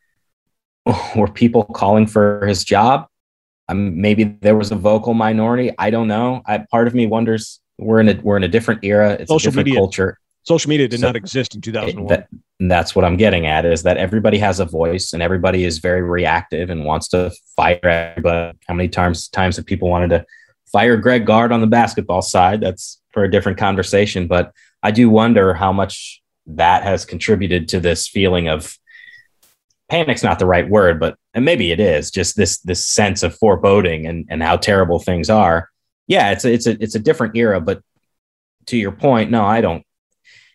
[1.15, 3.07] were people calling for his job?
[3.67, 5.71] Um, maybe there was a vocal minority.
[5.77, 6.41] I don't know.
[6.45, 7.59] I, part of me wonders.
[7.77, 9.13] We're in a we're in a different era.
[9.19, 10.19] It's social a different media, culture.
[10.43, 12.07] Social media did so not exist in 2001.
[12.07, 12.27] That,
[12.59, 13.65] that's what I'm getting at.
[13.65, 17.79] Is that everybody has a voice and everybody is very reactive and wants to fire
[17.83, 18.57] everybody.
[18.67, 20.25] How many times times have people wanted to
[20.71, 22.61] fire Greg Gard on the basketball side?
[22.61, 24.27] That's for a different conversation.
[24.27, 24.51] But
[24.83, 28.77] I do wonder how much that has contributed to this feeling of
[29.89, 33.35] panic's not the right word, but and maybe it is just this this sense of
[33.35, 35.69] foreboding and and how terrible things are.
[36.07, 37.81] Yeah, it's a, it's a it's a different era, but
[38.67, 39.83] to your point, no, I don't.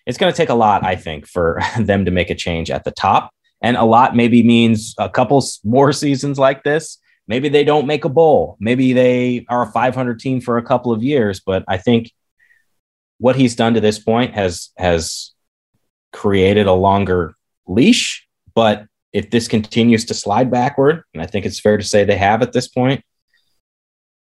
[0.07, 2.85] It's going to take a lot, I think, for them to make a change at
[2.85, 6.99] the top, and a lot maybe means a couple more seasons like this.
[7.31, 8.57] Maybe they don't make a bowl.
[8.59, 11.38] Maybe they are a 500 team for a couple of years.
[11.38, 12.11] But I think
[13.19, 15.31] what he's done to this point has has
[16.12, 17.35] created a longer
[17.69, 22.03] leash, but if this continues to slide backward, and I think it's fair to say
[22.03, 23.05] they have at this point,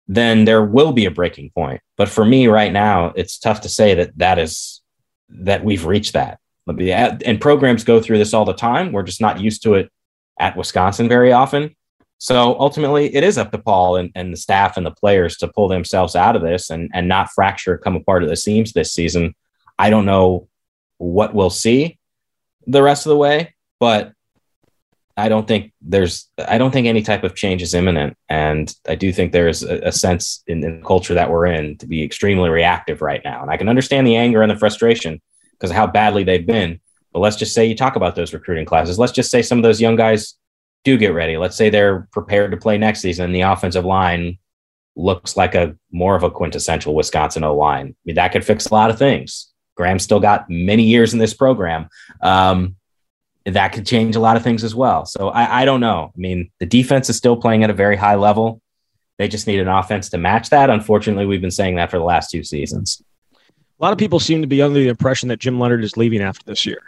[0.07, 1.81] then there will be a breaking point.
[1.97, 4.81] But for me right now, it's tough to say that that is
[5.29, 6.39] that we've reached that.
[6.67, 8.91] And programs go through this all the time.
[8.91, 9.91] We're just not used to it
[10.39, 11.75] at Wisconsin very often.
[12.17, 15.47] So ultimately, it is up to Paul and, and the staff and the players to
[15.47, 18.93] pull themselves out of this and, and not fracture, come apart at the seams this
[18.93, 19.35] season.
[19.77, 20.47] I don't know
[20.97, 21.99] what we'll see
[22.67, 24.13] the rest of the way, but
[25.17, 28.95] I don't think there's I don't think any type of change is imminent, and I
[28.95, 32.03] do think there's a, a sense in, in, the culture that we're in to be
[32.03, 33.41] extremely reactive right now.
[33.41, 36.81] And I can understand the anger and the frustration because of how badly they've been.
[37.13, 38.99] But let's just say you talk about those recruiting classes.
[38.99, 40.35] Let's just say some of those young guys
[40.85, 41.35] do get ready.
[41.35, 44.37] Let's say they're prepared to play next season, the offensive line
[44.95, 47.87] looks like a more of a quintessential Wisconsin O line.
[47.87, 49.51] I mean, that could fix a lot of things.
[49.75, 51.89] Graham still got many years in this program.
[52.21, 52.77] Um,
[53.45, 55.05] that could change a lot of things as well.
[55.05, 56.11] So I, I don't know.
[56.15, 58.61] I mean, the defense is still playing at a very high level.
[59.17, 60.69] They just need an offense to match that.
[60.69, 63.03] Unfortunately, we've been saying that for the last two seasons.
[63.33, 66.21] A lot of people seem to be under the impression that Jim Leonhard is leaving
[66.21, 66.81] after this year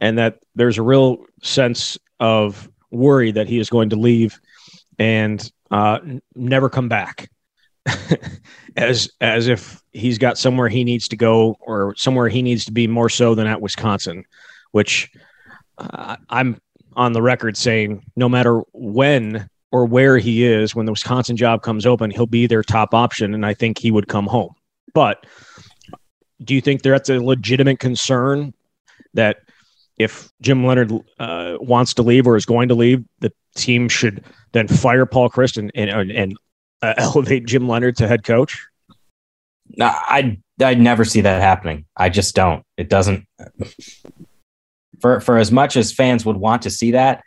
[0.00, 4.40] and that there's a real sense of worry that he is going to leave
[4.98, 5.98] and uh,
[6.34, 7.30] never come back.
[8.76, 12.72] as as if he's got somewhere he needs to go or somewhere he needs to
[12.72, 14.24] be more so than at Wisconsin,
[14.72, 15.10] which
[15.78, 16.60] uh, I'm
[16.94, 21.62] on the record saying no matter when or where he is when the Wisconsin job
[21.62, 24.54] comes open, he'll be their top option, and I think he would come home.
[24.94, 25.26] But
[26.42, 28.54] do you think that's a legitimate concern
[29.14, 29.38] that
[29.98, 34.24] if Jim Leonhard uh, wants to leave or is going to leave, the team should
[34.52, 36.36] then fire Paul Chryst and and, and
[36.82, 38.66] uh, elevate Jim Leonhard to head coach?
[39.76, 41.86] No, I I never see that happening.
[41.96, 42.64] I just don't.
[42.76, 43.26] It doesn't.
[45.00, 47.22] For for as much as fans would want to see that,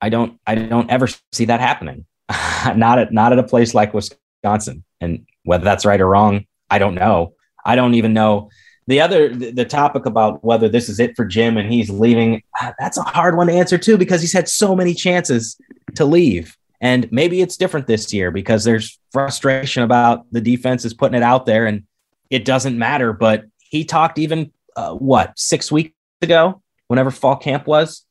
[0.00, 0.38] I don't.
[0.46, 2.06] I don't ever see that happening.
[2.74, 4.84] not at not at a place like Wisconsin.
[5.00, 7.34] And whether that's right or wrong, I don't know.
[7.64, 8.50] I don't even know
[8.86, 12.42] the other the topic about whether this is it for Jim and he's leaving.
[12.78, 15.60] That's a hard one to answer too because he's had so many chances
[15.96, 16.56] to leave.
[16.80, 21.22] And maybe it's different this year because there's frustration about the defense is putting it
[21.22, 21.84] out there and
[22.30, 23.12] it doesn't matter.
[23.12, 28.04] But he talked even, uh, what, six weeks ago, whenever fall camp was,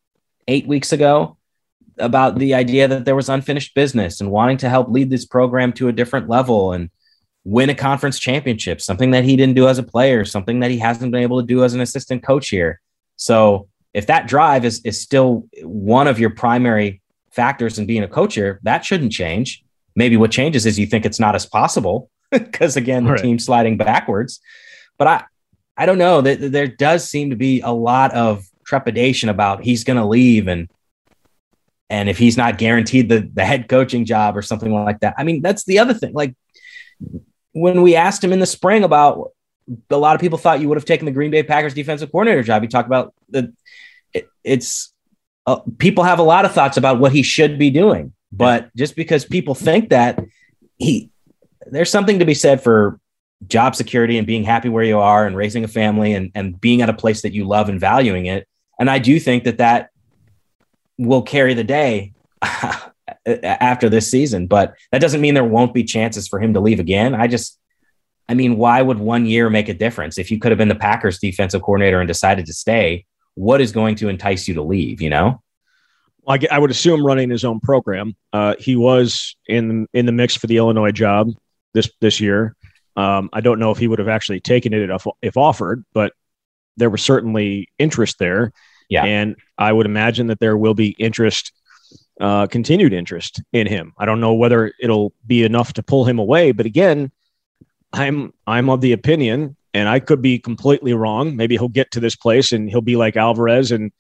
[0.47, 1.38] eight weeks ago,
[1.97, 5.71] about the idea that there was unfinished business and wanting to help lead this program
[5.73, 6.89] to a different level and
[7.45, 10.79] win a conference championship, something that he didn't do as a player, something that he
[10.79, 12.81] hasn't been able to do as an assistant coach here.
[13.17, 18.08] So if that drive is, is still one of your primary factors in being a
[18.08, 19.63] coach here, that shouldn't change.
[19.95, 23.21] Maybe what changes is you think it's not as possible because again, the right.
[23.21, 24.41] team sliding backwards.
[24.97, 25.23] But I,
[25.77, 29.84] I don't know that there does seem to be a lot of trepidation about he's
[29.84, 30.67] going to leave and
[31.88, 35.13] and if he's not guaranteed the the head coaching job or something like that.
[35.19, 36.13] I mean, that's the other thing.
[36.13, 36.36] Like
[37.55, 39.31] when we asked him in the spring about
[39.89, 42.43] a lot of people thought you would have taken the Green Bay Packers defensive coordinator
[42.43, 42.61] job.
[42.61, 43.53] He talked about the
[44.13, 44.93] it, it's
[45.47, 48.97] uh, people have a lot of thoughts about what he should be doing, but just
[48.97, 50.19] because people think that
[50.77, 51.09] he,
[51.67, 52.99] there's something to be said for
[53.47, 56.81] job security and being happy where you are and raising a family and, and being
[56.81, 58.47] at a place that you love and valuing it.
[58.77, 59.91] And I do think that that
[60.97, 62.13] will carry the day
[63.25, 66.79] after this season, but that doesn't mean there won't be chances for him to leave
[66.79, 67.13] again.
[67.13, 67.59] I just,
[68.27, 70.17] I mean, why would one year make a difference?
[70.17, 73.71] If you could have been the Packers defensive coordinator and decided to stay, what is
[73.71, 75.01] going to entice you to leave?
[75.01, 75.41] You know.
[76.23, 78.15] Well, I, I would assume running his own program.
[78.33, 81.29] Uh, he was in in the mix for the Illinois job
[81.73, 82.55] this this year.
[82.95, 86.13] Um, I don't know if he would have actually taken it if, if offered, but
[86.77, 88.53] there was certainly interest there.
[88.89, 91.51] Yeah, and I would imagine that there will be interest,
[92.19, 93.93] uh, continued interest in him.
[93.97, 97.12] I don't know whether it'll be enough to pull him away, but again,
[97.93, 101.36] I'm I'm of the opinion and I could be completely wrong.
[101.36, 103.91] Maybe he'll get to this place and he'll be like Alvarez and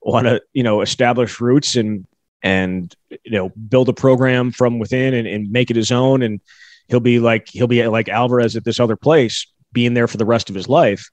[0.00, 2.06] want to, you know, establish roots and
[2.42, 6.22] and you know build a program from within and, and make it his own.
[6.22, 6.40] And
[6.88, 10.26] he'll be like he'll be like Alvarez at this other place, being there for the
[10.26, 11.08] rest of his life.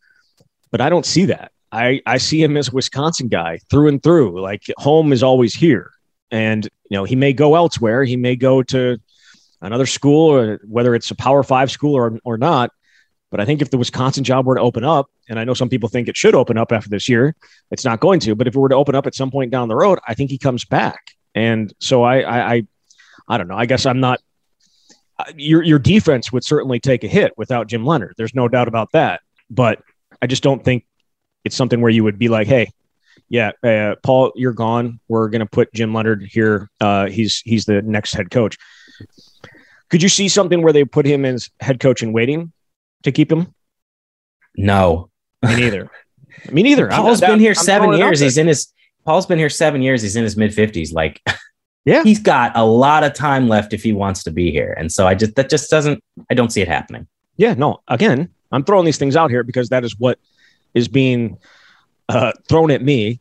[0.72, 1.52] But I don't see that.
[1.72, 4.40] I I see him as a Wisconsin guy through and through.
[4.42, 5.92] Like home is always here.
[6.32, 8.04] And you know, he may go elsewhere.
[8.04, 8.98] He may go to
[9.62, 12.72] another school, or whether it's a Power Five school or or not
[13.32, 15.70] but I think if the Wisconsin job were to open up, and I know some
[15.70, 17.34] people think it should open up after this year,
[17.72, 18.36] it's not going to.
[18.36, 20.30] But if it were to open up at some point down the road, I think
[20.30, 21.12] he comes back.
[21.34, 22.68] And so I, I, I,
[23.30, 23.58] I don't know.
[23.58, 24.20] I guess I'm not.
[25.18, 28.16] Uh, your your defense would certainly take a hit without Jim Leonhard.
[28.18, 29.22] There's no doubt about that.
[29.50, 29.82] But
[30.22, 30.86] I just don't think
[31.46, 32.70] it's something where you would be like, hey,
[33.32, 35.00] yeah, uh, Paul, you're gone.
[35.08, 36.70] We're going to put Jim Leonhard here.
[36.82, 38.58] Uh, he's he's the next head coach.
[39.90, 42.52] Could you see something where they put him as head coach in waiting
[43.04, 43.56] to keep him?
[44.58, 45.10] No,
[45.44, 45.90] me neither.
[46.52, 46.90] me neither.
[46.90, 48.20] Paul's been here I'm seven years.
[48.20, 48.68] He's in his.
[49.06, 50.02] Paul's been here seven years.
[50.02, 50.92] He's in his mid fifties.
[50.92, 51.22] Like,
[51.86, 54.76] yeah, he's got a lot of time left if he wants to be here.
[54.78, 56.04] And so I just that just doesn't.
[56.30, 57.08] I don't see it happening.
[57.38, 57.82] Yeah, no.
[57.88, 60.20] Again, I'm throwing these things out here because that is what
[60.74, 61.38] is being
[62.10, 63.21] uh, thrown at me.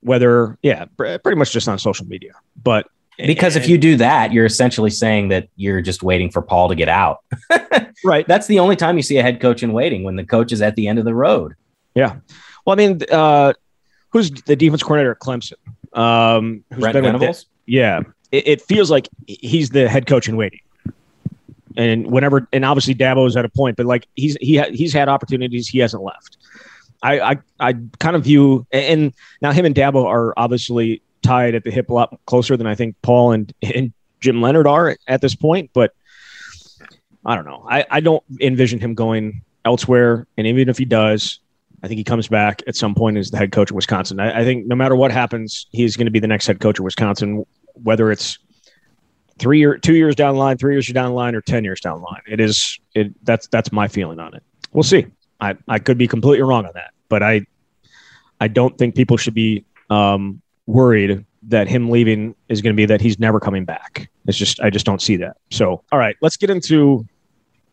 [0.00, 2.32] Whether, yeah, pretty much just on social media.
[2.62, 2.86] But
[3.18, 6.68] because and, if you do that, you're essentially saying that you're just waiting for Paul
[6.68, 7.24] to get out.
[8.04, 8.26] right.
[8.28, 10.62] That's the only time you see a head coach in waiting when the coach is
[10.62, 11.54] at the end of the road.
[11.94, 12.16] Yeah.
[12.64, 13.54] Well, I mean, uh,
[14.10, 15.54] who's the defense coordinator at Clemson?
[15.92, 17.46] Um, who's Brent been Venables?
[17.66, 18.00] yeah.
[18.30, 20.60] It, it, feels like he's the head coach in waiting.
[21.76, 25.68] And whenever, and obviously Dabo's at a point, but like he's he he's had opportunities
[25.68, 26.37] he hasn't left.
[27.02, 31.64] I, I I kind of view, and now him and Dabo are obviously tied at
[31.64, 35.20] the hip a lot closer than I think Paul and, and Jim Leonhard are at
[35.20, 35.92] this point, but
[37.24, 37.66] I don't know.
[37.68, 40.26] I, I don't envision him going elsewhere.
[40.36, 41.40] And even if he does,
[41.82, 44.18] I think he comes back at some point as the head coach of Wisconsin.
[44.18, 46.78] I, I think no matter what happens, he's going to be the next head coach
[46.78, 48.38] of Wisconsin, whether it's
[49.38, 51.80] three or two years down the line, three years down the line, or ten years
[51.80, 52.22] down the line.
[52.26, 54.42] It is it that's that's my feeling on it.
[54.72, 55.06] We'll see.
[55.40, 57.46] I, I could be completely wrong on that, but I
[58.40, 62.86] I don't think people should be um, worried that him leaving is going to be
[62.86, 64.10] that he's never coming back.
[64.26, 65.36] It's just I just don't see that.
[65.50, 67.06] So all right, let's get into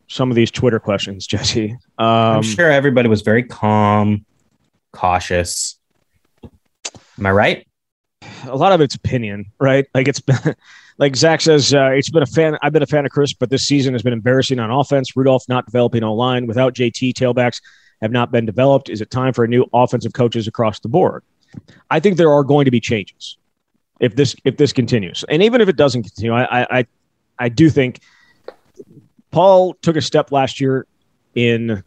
[0.07, 1.71] some of these Twitter questions, Jesse.
[1.97, 4.25] Um, I'm sure everybody was very calm,
[4.91, 5.77] cautious.
[7.17, 7.67] Am I right?
[8.45, 9.85] A lot of it's opinion, right?
[9.93, 10.37] Like it's been,
[10.97, 12.57] like Zach says, uh, it's been a fan.
[12.61, 15.15] I've been a fan of Chryst, but this season has been embarrassing on offense.
[15.15, 17.13] Rudolph not developing a line without JT.
[17.13, 17.61] Tailbacks
[18.01, 18.89] have not been developed.
[18.89, 21.23] Is it time for a new offensive coaches across the board?
[21.89, 23.37] I think there are going to be changes
[23.99, 26.85] if this if this continues, and even if it doesn't continue, I I
[27.39, 28.01] I do think
[29.31, 30.85] Paul took a step last year
[31.33, 31.83] in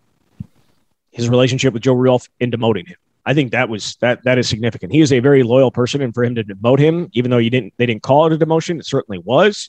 [1.11, 2.97] his relationship with Joe Rudolph in demoting him.
[3.29, 4.91] I think that was that that is significant.
[4.91, 7.51] He is a very loyal person, and for him to demote him, even though you
[7.51, 9.69] didn't they didn't call it a demotion, it certainly was.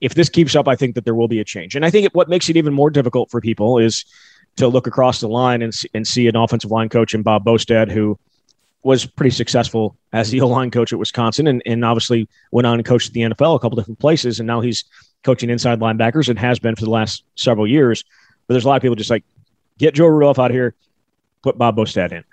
[0.00, 1.74] If this keeps up, I think that there will be a change.
[1.74, 4.04] And I think what makes it even more difficult for people is
[4.56, 7.90] to look across the line and, and see an offensive line coach in Bob Bostad
[7.90, 8.16] who
[8.84, 12.74] was pretty successful as the O line coach at Wisconsin and, and obviously went on
[12.74, 14.38] and coached the NFL a couple different places.
[14.38, 14.84] And now he's
[15.24, 18.04] coaching inside linebackers and has been for the last several years.
[18.46, 19.24] But there's a lot of people just like,
[19.78, 20.74] get Joe Rudolph out of here,
[21.42, 22.24] put Bob Bostad in.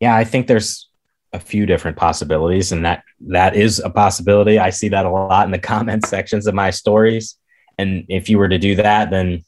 [0.00, 0.88] Yeah, I think there's
[1.32, 4.58] a few different possibilities, and that that is a possibility.
[4.58, 7.36] I see that a lot in the comment sections of my stories.
[7.78, 9.42] And if you were to do that, then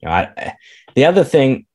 [0.00, 0.56] you know, I,
[0.94, 1.66] the other thing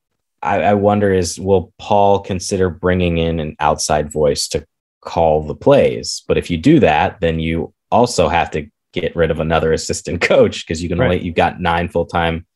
[0.42, 4.64] I, I wonder is, will Paul consider bringing in an outside voice to
[5.00, 6.22] call the plays?
[6.28, 10.20] But if you do that, then you also have to get rid of another assistant
[10.32, 11.06] coach because you can right.
[11.06, 12.46] only you've got nine full time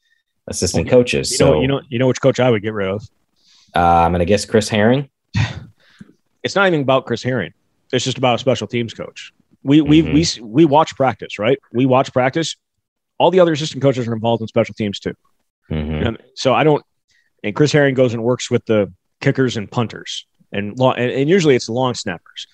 [0.46, 1.30] assistant coaches.
[1.30, 3.02] You so know, you know, you know which coach I would get rid of.
[3.74, 5.08] Uh, I'm gonna guess Chris Haering.
[6.44, 7.54] It's not even about Chris Haering.
[7.90, 9.32] It's just about a special teams coach.
[9.62, 10.42] We we mm-hmm.
[10.42, 11.58] we we watch practice, right?
[11.72, 12.56] We watch practice.
[13.18, 15.14] All the other assistant coaches are involved in special teams too.
[15.70, 16.16] Mm-hmm.
[16.34, 16.84] so I don't.
[17.42, 21.30] And Chris Haering goes and works with the kickers and punters, and long, and, and
[21.30, 22.46] usually it's the long snappers.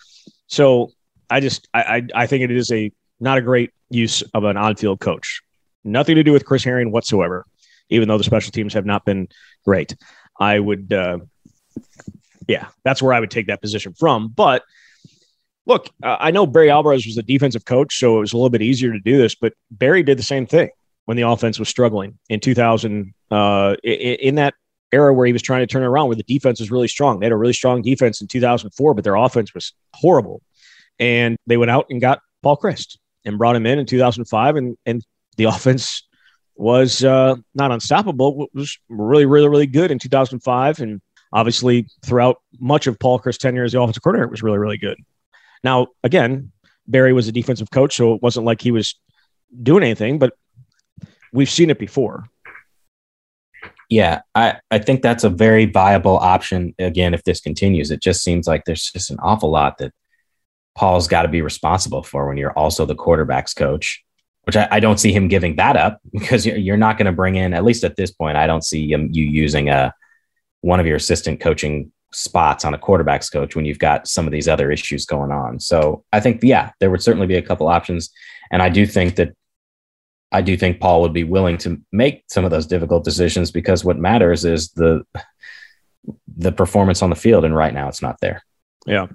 [0.46, 0.92] So
[1.28, 4.56] I just I, I I think it is a not a great use of an
[4.56, 5.42] on-field coach.
[5.82, 7.44] Nothing to do with Chris Haering whatsoever,
[7.88, 9.28] even though the special teams have not been
[9.64, 9.96] great.
[10.40, 11.18] I would, uh,
[12.48, 14.28] yeah, that's where I would take that position from.
[14.28, 14.64] But
[15.66, 18.50] look, uh, I know Barry Alvarez was a defensive coach, so it was a little
[18.50, 19.34] bit easier to do this.
[19.34, 20.70] But Barry did the same thing
[21.04, 23.14] when the offense was struggling in 2000.
[23.30, 24.54] Uh, in, that
[24.92, 27.20] era where he was trying to turn it around, where the defense was really strong.
[27.20, 30.42] They had a really strong defense in 2004, but their offense was horrible.
[30.98, 34.76] And they went out and got Paul Chryst and brought him in in 2005, and
[34.86, 35.04] and
[35.36, 36.02] the offense
[36.56, 38.48] was uh, not unstoppable.
[38.54, 41.00] Was really, really, really good in 2005, and
[41.32, 44.78] obviously throughout much of Paul Chryst' tenure as the offensive coordinator, it was really, really
[44.78, 44.98] good.
[45.62, 46.52] Now, again,
[46.86, 48.98] Barry was a defensive coach, so it wasn't like he was
[49.62, 50.34] doing anything, but
[51.32, 52.26] we've seen it before.
[53.88, 56.74] Yeah, I, I think that's a very viable option.
[56.78, 59.92] Again, if this continues, it just seems like there's just an awful lot that
[60.76, 64.04] Paul's got to be responsible for when you're also the quarterback's coach,
[64.50, 67.12] which I, I don't see him giving that up because you're, you're not going to
[67.12, 69.94] bring in, at least at this point, I don't see you using a
[70.62, 74.32] one of your assistant coaching spots on a quarterback's coach when you've got some of
[74.32, 75.60] these other issues going on.
[75.60, 78.10] So I think, yeah, there would certainly be a couple options.
[78.50, 79.36] And I do think that
[80.32, 83.84] I do think Paul would be willing to make some of those difficult decisions because
[83.84, 85.04] what matters is the
[86.36, 88.42] the performance on the field, and right now it's not there.
[88.86, 89.06] Yeah.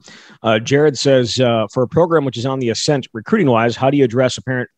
[0.42, 3.90] Uh, Jared says uh, for a program which is on the ascent recruiting wise, how
[3.90, 4.70] do you address apparent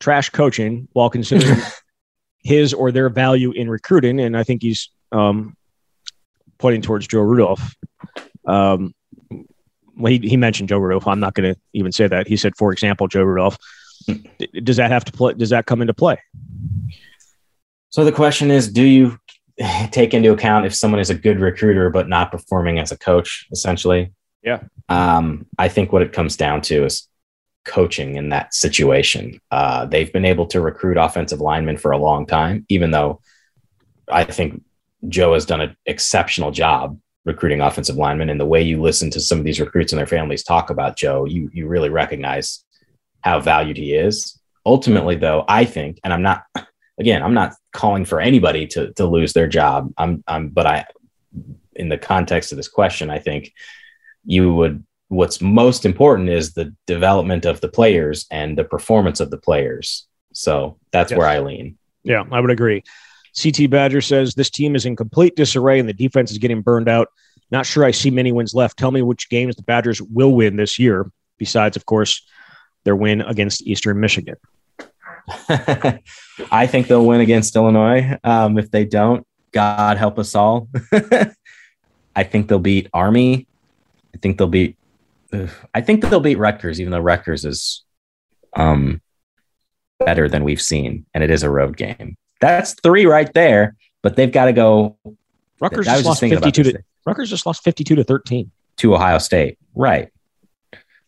[0.00, 1.58] trash coaching while considering
[2.42, 4.20] his or their value in recruiting?
[4.20, 5.56] And I think he's um,
[6.58, 7.74] pointing towards Joe Rudolph.
[8.46, 8.94] Um,
[9.96, 11.06] well, he, he mentioned Joe Rudolph.
[11.06, 12.26] I'm not going to even say that.
[12.26, 13.56] He said, for example, Joe Rudolph.
[14.64, 15.34] Does that have to play?
[15.34, 16.18] Does that come into play?
[17.90, 19.18] So the question is, do you
[19.90, 23.46] take into account if someone is a good recruiter but not performing as a coach,
[23.52, 24.12] essentially.
[24.42, 24.62] Yeah.
[24.88, 27.06] Um, I think what it comes down to is
[27.64, 29.40] coaching in that situation.
[29.50, 33.20] Uh, they've been able to recruit offensive linemen for a long time, even though
[34.10, 34.62] I think
[35.08, 38.30] Joe has done an exceptional job recruiting offensive linemen.
[38.30, 40.96] And the way you listen to some of these recruits and their families talk about
[40.96, 42.64] Joe, you you really recognize
[43.22, 44.38] how valued he is.
[44.64, 46.44] Ultimately, though, I think, and I'm not
[46.98, 49.92] again, I'm not calling for anybody to to lose their job.
[49.96, 50.86] I'm I'm but I
[51.74, 53.52] in the context of this question, I think
[54.24, 59.30] you would what's most important is the development of the players and the performance of
[59.30, 60.06] the players.
[60.32, 61.18] So that's yes.
[61.18, 61.76] where I lean.
[62.04, 62.84] Yeah, I would agree.
[63.40, 66.88] CT Badger says this team is in complete disarray and the defense is getting burned
[66.88, 67.08] out.
[67.50, 68.78] Not sure I see many wins left.
[68.78, 72.24] Tell me which games the Badgers will win this year, besides, of course,
[72.84, 74.36] their win against Eastern Michigan.
[76.50, 78.16] I think they'll win against Illinois.
[78.22, 80.68] Um, if they don't, God help us all.
[82.14, 83.48] I think they'll beat Army.
[84.14, 84.76] I think they'll beat.
[85.74, 87.84] I think they'll beat Rutgers, even though Rutgers is
[88.54, 89.00] um,
[89.98, 92.16] better than we've seen, and it is a road game.
[92.40, 94.96] That's three right there, but they've got to go.
[95.60, 99.58] Rutgers just lost fifty-two to Rutgers just lost fifty-two to thirteen to Ohio State.
[99.74, 100.08] Right.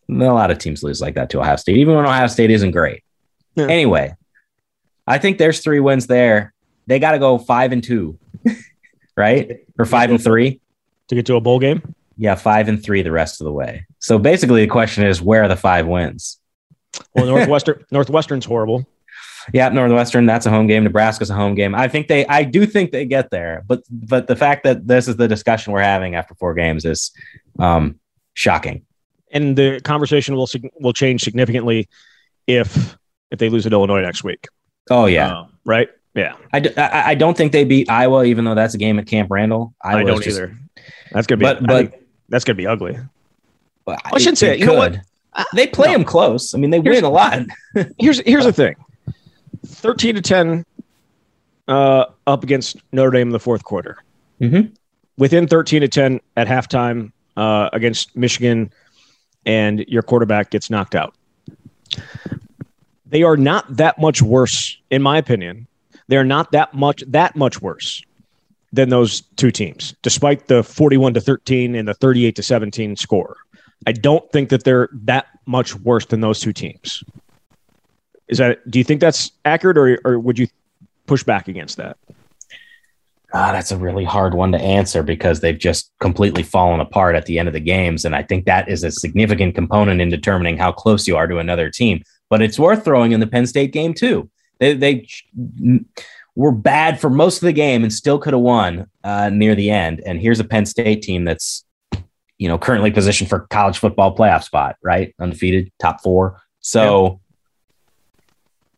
[0.09, 2.73] A lot of teams lose like that to Ohio State, even when Ohio State isn't
[2.73, 3.03] great.
[3.55, 3.67] Yeah.
[3.67, 4.15] Anyway,
[5.07, 6.53] I think there's three wins there.
[6.87, 8.19] They got to go five and two,
[9.17, 9.61] right?
[9.79, 10.61] Or five and three
[11.09, 11.95] to get to a bowl game.
[12.19, 13.87] Yeah, five and three the rest of the way.
[14.03, 16.39] So basically, the question is, where are the five wins?
[17.15, 18.87] Well, Northwestern Northwestern's horrible.
[19.53, 20.27] Yeah, Northwestern.
[20.27, 20.85] That's a home game.
[20.85, 21.75] Nebraska's a home game.
[21.75, 22.27] I think they.
[22.27, 25.73] I do think they get there, but but the fact that this is the discussion
[25.73, 27.13] we're having after four games is
[27.59, 27.99] um,
[28.35, 28.85] shocking.
[29.31, 30.49] And the conversation will
[30.81, 31.89] will change significantly
[32.47, 32.97] if
[33.31, 34.49] if they lose at Illinois next week.
[34.91, 35.89] Oh yeah, uh, right.
[36.15, 38.99] Yeah, I, d- I, I don't think they beat Iowa, even though that's a game
[38.99, 39.75] at Camp Randall.
[39.81, 40.59] Iowa I don't just, either.
[41.11, 42.99] That's gonna be, but, but that's gonna be ugly.
[43.87, 44.59] Well, I shouldn't say it.
[44.59, 44.99] You know what?
[45.55, 45.95] They play no.
[45.95, 46.55] them close.
[46.55, 47.41] I mean, they here's, win a lot.
[47.99, 48.77] here's here's the thing:
[49.67, 50.65] thirteen to ten
[51.69, 53.99] uh, up against Notre Dame in the fourth quarter.
[54.41, 54.73] Mm-hmm.
[55.17, 58.73] Within thirteen to ten at halftime uh, against Michigan,
[59.47, 61.15] and your quarterback gets knocked out.
[63.07, 65.67] They are not that much worse, in my opinion.
[66.09, 68.03] They're not that much that much worse
[68.73, 73.37] than those two teams, despite the 41 to 13 and the 38 to 17 score.
[73.87, 77.03] I don't think that they're that much worse than those two teams.
[78.29, 80.49] Is that do you think that's accurate or, or would you
[81.07, 81.97] push back against that?
[83.35, 87.25] Ah, that's a really hard one to answer because they've just completely fallen apart at
[87.25, 88.05] the end of the games.
[88.05, 91.39] And I think that is a significant component in determining how close you are to
[91.39, 92.03] another team
[92.33, 94.31] but it's worth throwing in the Penn State game too.
[94.59, 95.07] They, they
[96.35, 99.69] were bad for most of the game and still could have won uh, near the
[99.69, 100.01] end.
[100.07, 101.67] And here's a Penn State team that's,
[102.43, 105.15] you know, currently positioned for college football playoff spot, right?
[105.21, 106.41] Undefeated, top four.
[106.61, 107.21] So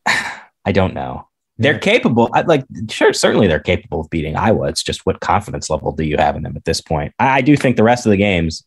[0.06, 0.40] yeah.
[0.66, 1.28] I don't know.
[1.58, 1.78] They're yeah.
[1.78, 2.30] capable.
[2.34, 4.68] I, like, sure, certainly they're capable of beating Iowa.
[4.68, 7.12] It's just what confidence level do you have in them at this point?
[7.18, 8.64] I, I do think the rest of the games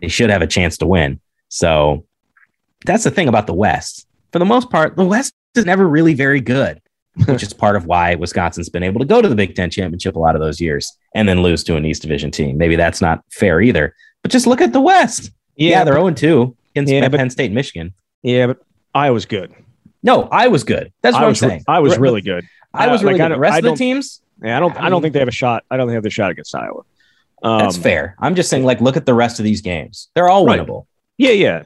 [0.00, 1.20] they should have a chance to win.
[1.48, 2.06] So
[2.84, 6.12] that's the thing about the West for the most part, the West is never really
[6.12, 6.80] very good,
[7.26, 10.16] which is part of why Wisconsin's been able to go to the Big Ten championship
[10.16, 12.58] a lot of those years and then lose to an East Division team.
[12.58, 13.94] Maybe that's not fair either.
[14.24, 15.30] But just look at the West.
[15.54, 17.92] Yeah, yeah they're 0 2 against yeah, Penn State and Michigan.
[18.22, 18.62] Yeah, but
[18.94, 19.52] I was good.
[20.02, 20.94] No, I was good.
[21.02, 21.64] That's what I was, I'm saying.
[21.68, 22.46] I was really good.
[22.72, 23.36] I was really like, good.
[23.36, 24.22] The rest of the teams?
[24.42, 24.76] Yeah, I don't.
[24.80, 25.64] I, don't think they have a shot.
[25.70, 26.82] I don't think they have the shot against Iowa.
[27.42, 28.16] Um, that's fair.
[28.18, 30.08] I'm just saying, like, look at the rest of these games.
[30.14, 30.58] They're all right.
[30.58, 30.86] winnable.
[31.18, 31.62] Yeah, yeah,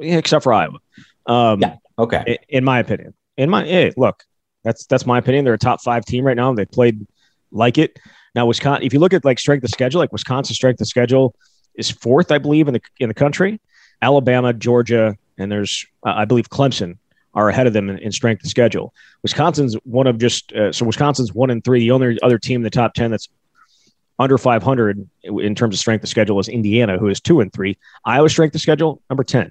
[0.00, 0.78] except for Iowa.
[1.26, 1.76] Um, yeah.
[1.98, 2.38] Okay.
[2.48, 4.22] In my opinion, in my hey, look,
[4.62, 5.44] that's that's my opinion.
[5.44, 6.54] They're a top five team right now.
[6.54, 7.04] They played
[7.50, 7.98] like it.
[8.36, 8.86] Now, Wisconsin.
[8.86, 11.34] If you look at like strength of schedule, like Wisconsin strength of schedule
[11.74, 13.60] is fourth, I believe, in the in the country.
[14.00, 16.98] Alabama, Georgia, and there's uh, I believe Clemson
[17.34, 18.92] are ahead of them in, in strength of schedule.
[19.22, 21.80] Wisconsin's one of just uh, so Wisconsin's one and three.
[21.80, 23.28] The only other team in the top ten that's
[24.18, 27.76] under 500 in terms of strength of schedule is Indiana, who is two and three.
[28.04, 29.50] Iowa strength of schedule number 10.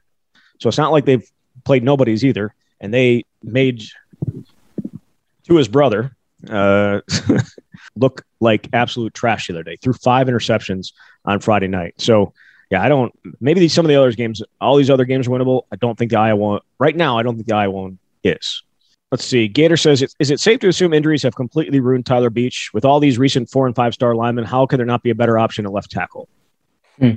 [0.60, 1.28] So it's not like they've
[1.66, 3.84] played nobodies either, and they made
[5.48, 6.16] to his brother
[6.50, 7.02] uh,
[7.96, 9.78] look like absolute trash the other day.
[9.82, 10.94] Threw five interceptions
[11.26, 11.96] on Friday night.
[11.98, 12.34] So
[12.70, 13.14] yeah, I don't.
[13.40, 15.64] Maybe these some of the other games, all these other games are winnable.
[15.72, 17.20] I don't think the Iowa right now.
[17.20, 18.64] I don't think the Iowa one is.
[19.12, 19.50] Let's see.
[19.50, 23.02] Gator says, "Is it safe to assume injuries have completely ruined Tyler Beach with all
[23.02, 24.46] these recent four and five star linemen?
[24.46, 26.30] How could there not be a better option at left tackle?"
[26.98, 27.12] Hmm.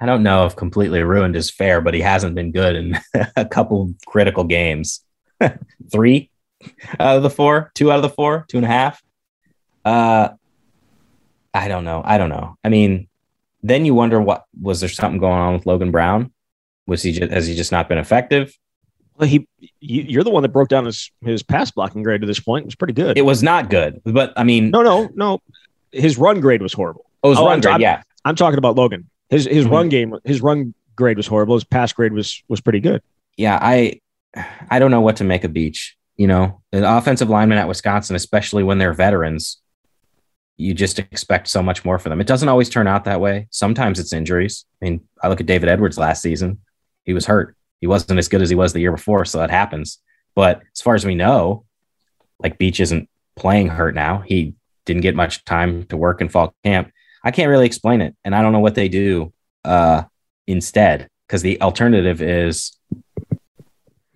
[0.00, 2.98] I don't know if completely ruined is fair, but he hasn't been good in
[3.36, 5.04] a couple critical games.
[5.92, 6.31] Three
[6.98, 9.02] out of the four, two out of the four, two and a half.
[9.84, 10.30] Uh,
[11.54, 12.02] I don't know.
[12.04, 12.56] I don't know.
[12.64, 13.08] I mean,
[13.62, 16.32] then you wonder what was there something going on with Logan Brown?
[16.86, 18.56] Was he just has he just not been effective?
[19.16, 19.46] Well, he
[19.80, 22.64] you're the one that broke down his his pass blocking grade to this point.
[22.64, 23.16] It was pretty good.
[23.18, 25.40] It was not good, but I mean, no, no, no.
[25.92, 27.06] His run grade was horrible.
[27.22, 28.02] Oh, his oh, run I'm, grade, yeah.
[28.24, 29.08] I'm talking about Logan.
[29.28, 29.74] His his mm-hmm.
[29.74, 31.54] run game, his run grade was horrible.
[31.54, 33.02] His pass grade was was pretty good.
[33.36, 34.00] Yeah, I
[34.70, 35.96] I don't know what to make of Beach.
[36.16, 39.58] You know, the offensive linemen at Wisconsin, especially when they're veterans,
[40.56, 42.20] you just expect so much more for them.
[42.20, 43.48] It doesn't always turn out that way.
[43.50, 44.64] Sometimes it's injuries.
[44.80, 46.58] I mean, I look at David Edwards last season.
[47.04, 47.56] He was hurt.
[47.80, 49.98] He wasn't as good as he was the year before, so that happens.
[50.34, 51.64] But as far as we know,
[52.38, 54.22] like Beach isn't playing hurt now.
[54.26, 54.54] He
[54.84, 56.92] didn't get much time to work in fall camp.
[57.24, 59.32] I can't really explain it, and I don't know what they do
[59.64, 60.02] uh,
[60.46, 62.76] instead because the alternative is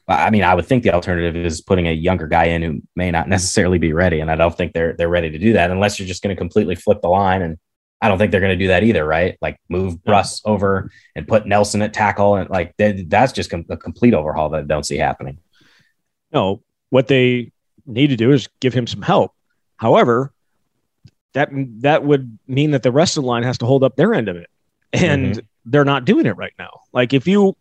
[0.08, 3.10] I mean, I would think the alternative is putting a younger guy in who may
[3.10, 5.98] not necessarily be ready, and I don't think they're they're ready to do that unless
[5.98, 7.42] you're just going to completely flip the line.
[7.42, 7.58] And
[8.00, 9.36] I don't think they're going to do that either, right?
[9.40, 14.14] Like move Bruss over and put Nelson at tackle, and like that's just a complete
[14.14, 15.38] overhaul that I don't see happening.
[16.32, 17.50] No, what they
[17.84, 19.32] need to do is give him some help.
[19.76, 20.32] However,
[21.32, 21.50] that
[21.80, 24.28] that would mean that the rest of the line has to hold up their end
[24.28, 24.50] of it,
[24.92, 25.46] and mm-hmm.
[25.64, 26.82] they're not doing it right now.
[26.92, 27.56] Like if you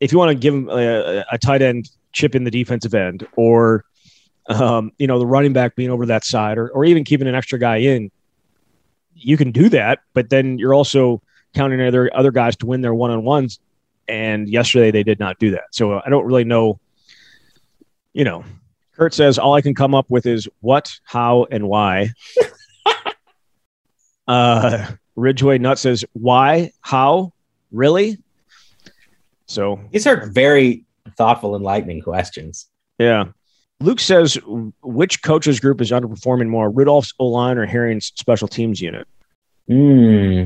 [0.00, 3.26] if you want to give him a, a tight end chip in the defensive end,
[3.36, 3.84] or
[4.48, 7.34] um, you know the running back being over that side, or or even keeping an
[7.34, 8.10] extra guy in,
[9.14, 10.00] you can do that.
[10.14, 11.22] But then you're also
[11.54, 13.58] counting other other guys to win their one on ones.
[14.08, 15.64] And yesterday they did not do that.
[15.72, 16.78] So I don't really know.
[18.12, 18.44] You know,
[18.96, 22.12] Kurt says all I can come up with is what, how, and why.
[24.28, 24.86] uh,
[25.16, 27.32] Ridgeway Nut says why, how,
[27.72, 28.18] really?
[29.46, 30.84] So these are very
[31.16, 32.66] thoughtful, enlightening questions.
[32.98, 33.26] Yeah.
[33.80, 34.38] Luke says,
[34.82, 39.06] which coaches group is underperforming more, Rudolph's O line or Haering's special teams unit?
[39.68, 40.44] Hmm.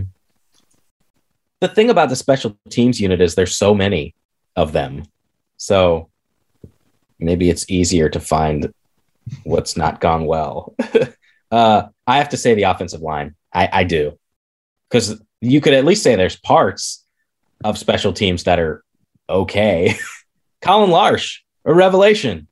[1.61, 4.15] The thing about the special teams unit is there's so many
[4.57, 5.05] of them.
[5.59, 6.09] So
[7.19, 8.73] maybe it's easier to find
[9.45, 10.75] what's not gone well.
[11.51, 13.37] uh, I have to say the offensive line.
[13.53, 14.19] I, I do.
[14.89, 17.05] Because you could at least say there's parts
[17.63, 18.83] of special teams that are
[19.31, 19.97] okay.
[20.63, 22.47] Collin Larsh, a revelation.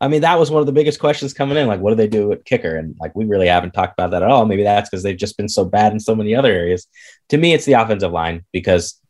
[0.00, 1.68] I mean, that was one of the biggest questions coming in.
[1.68, 2.76] Like, what do they do at kicker?
[2.76, 4.44] And like, we really haven't talked about that at all.
[4.44, 6.86] Maybe that's because they've just been so bad in so many other areas.
[7.30, 9.00] To me, it's the offensive line because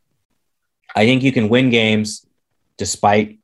[0.95, 2.25] I think you can win games
[2.77, 3.39] despite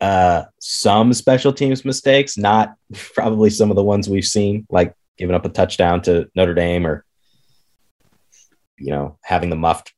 [0.00, 2.74] uh, some special teams mistakes, not
[3.14, 6.86] probably some of the ones we've seen, like giving up a touchdown to Notre Dame
[6.86, 7.04] or,
[8.76, 9.92] you know, having the muffed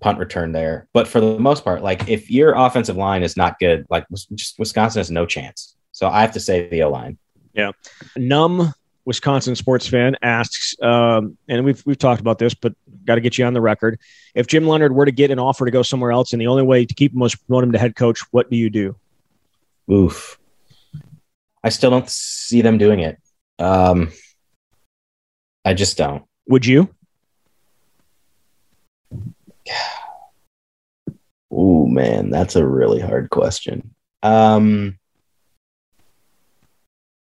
[0.00, 0.88] punt return there.
[0.92, 4.58] But for the most part, like if your offensive line is not good, like just
[4.58, 5.76] Wisconsin has no chance.
[5.92, 7.18] So I have to say the O line.
[7.54, 7.72] Yeah.
[8.16, 8.72] Numb
[9.06, 12.74] Wisconsin sports fan asks, um, and we've we've talked about this, but
[13.04, 14.00] got to get you on the record.
[14.34, 16.64] If Jim Leonhard were to get an offer to go somewhere else, and the only
[16.64, 18.96] way to keep him was promote him to head coach, what do you do?
[19.90, 20.38] Oof.
[21.62, 23.18] I still don't see them doing it.
[23.58, 24.12] Um,
[25.64, 26.24] I just don't.
[26.48, 26.94] Would you?
[31.50, 33.94] Oh man, that's a really hard question.
[34.22, 34.98] Um,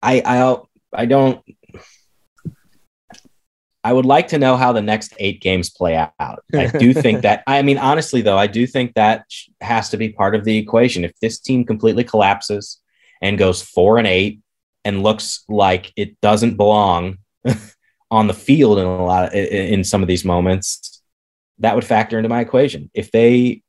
[0.02, 0.58] I I
[0.94, 1.44] I don't.
[3.86, 6.44] I would like to know how the next eight games play out.
[6.56, 7.44] I do think that.
[7.48, 9.26] I mean, honestly, though, I do think that
[9.60, 11.04] has to be part of the equation.
[11.04, 12.80] If this team completely collapses
[13.22, 14.40] and goes four and eight
[14.86, 17.18] and looks like it doesn't belong
[18.12, 20.93] on the field in a lot of, in some of these moments,
[21.60, 22.90] that would factor into my equation.
[22.94, 23.62] If they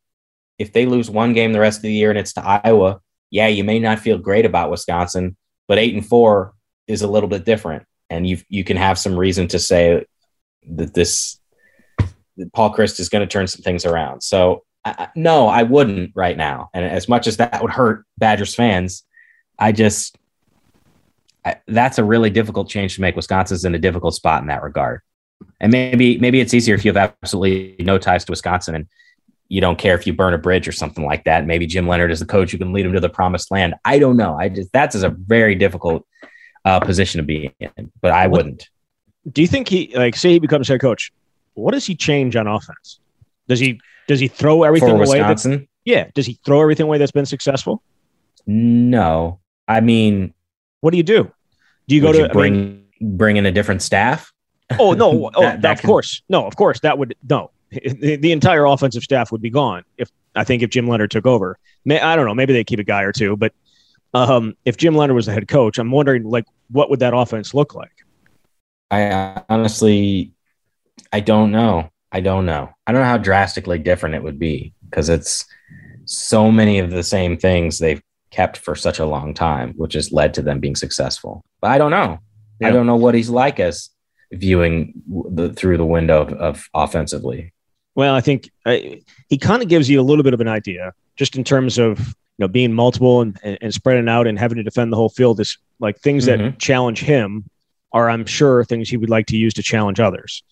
[0.59, 3.49] if they lose one game the rest of the year and it's to Iowa, yeah,
[3.49, 6.55] you may not feel great about Wisconsin, but eight and four
[6.87, 10.05] is a little bit different, and you you can have some reason to say
[10.70, 11.41] that this
[12.37, 14.22] that Paul Chryst is going to turn some things around.
[14.22, 16.70] So I, no, I wouldn't right now.
[16.74, 19.05] And as much as that would hurt Badgers fans,
[19.59, 20.16] I just
[21.45, 23.16] I, that's a really difficult change to make.
[23.16, 25.01] Wisconsin's in a difficult spot in that regard.
[25.61, 28.87] And maybe maybe it's easier if you have absolutely no ties to Wisconsin and
[29.49, 31.47] you don't care if you burn a bridge or something like that.
[31.47, 33.75] Maybe Jim Leonhard is the coach who can lead him to the promised land.
[33.85, 34.37] I don't know.
[34.39, 36.07] I just that's a very difficult
[36.65, 38.69] uh, position to be in, but I wouldn't.
[39.31, 41.13] Do you think he like say he becomes head coach?
[41.55, 43.01] What does he change on offense?
[43.49, 45.21] Does he does he throw everything For away?
[45.21, 45.69] Wisconsin?
[45.85, 46.09] yeah.
[46.15, 47.83] Does he throw everything away that's been successful?
[48.47, 49.41] No.
[49.67, 50.35] I mean,
[50.81, 51.33] what do you do?
[51.89, 54.33] Do you go to you bring I mean, bring in a different staff?
[54.79, 55.31] Oh no!
[55.35, 55.89] Oh, that, that of can...
[55.89, 57.51] course, no, of course that would no.
[57.71, 61.27] The, the, entire offensive staff would be gone if I think if Jim Leonhard took
[61.27, 61.59] over.
[61.85, 62.35] May, I don't know.
[62.35, 63.53] Maybe they keep a guy or two, but
[64.12, 67.53] um, if Jim Leonhard was the head coach, I'm wondering like what would that offense
[67.53, 68.05] look like?
[68.91, 70.33] I honestly,
[71.12, 71.91] I don't know.
[72.12, 72.71] I don't know.
[72.87, 75.45] I don't know how drastically different it would be because it's
[76.05, 80.12] so many of the same things they've kept for such a long time, which has
[80.12, 81.45] led to them being successful.
[81.61, 82.21] But I don't know.
[82.61, 82.69] Yeah.
[82.69, 83.91] I don't know what he's like as
[84.35, 87.53] viewing the through the window of, of offensively.
[87.95, 88.78] Well, I think uh,
[89.28, 91.99] he kind of gives you a little bit of an idea, just in terms of
[91.99, 95.09] you know being multiple and, and, and spreading out and having to defend the whole
[95.09, 95.41] field.
[95.41, 96.45] Is like things mm-hmm.
[96.45, 97.45] that challenge him
[97.93, 100.43] are, I'm sure, things he would like to use to challenge others.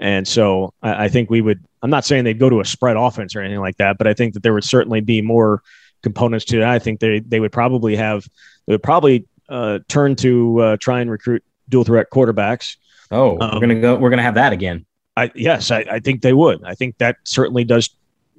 [0.00, 1.64] And so I, I think we would.
[1.82, 4.14] I'm not saying they'd go to a spread offense or anything like that, but I
[4.14, 5.62] think that there would certainly be more
[6.02, 6.68] components to that.
[6.68, 8.26] I think they they would probably have
[8.66, 12.76] they would probably uh, turn to uh, try and recruit dual threat quarterbacks.
[13.12, 13.96] Oh, um, we're gonna go.
[13.96, 14.86] We're gonna have that again.
[15.16, 16.64] I yes, I, I think they would.
[16.64, 17.90] I think that certainly does.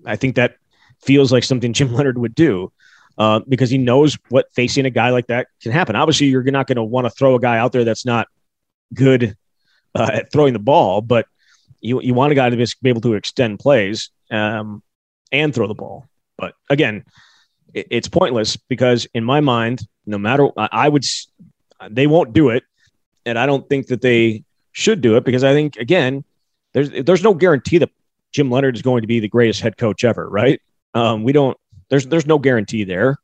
[0.06, 0.58] I think that
[1.02, 2.72] feels like something Jim Leonhard would do.
[3.16, 5.96] Uh, because he knows what facing a guy like that can happen.
[5.96, 8.28] Obviously, you're not going to want to throw a guy out there that's not
[8.92, 9.38] good
[9.94, 11.28] uh, at throwing the ball, but
[11.80, 14.82] you you want a guy to be able to extend plays um,
[15.32, 16.08] and throw the ball.
[16.38, 17.06] But again,
[17.74, 21.06] it, it's pointless because in my mind, no matter I would,
[21.92, 22.64] they won't do it,
[23.28, 24.44] and I don't think that they
[24.74, 26.24] should do it because I think again,
[26.74, 27.90] there's there's no guarantee that
[28.34, 30.60] Jim Leonhard is going to be the greatest head coach ever, right?
[30.94, 31.58] Um, we don't.
[31.90, 33.18] There's there's no guarantee there.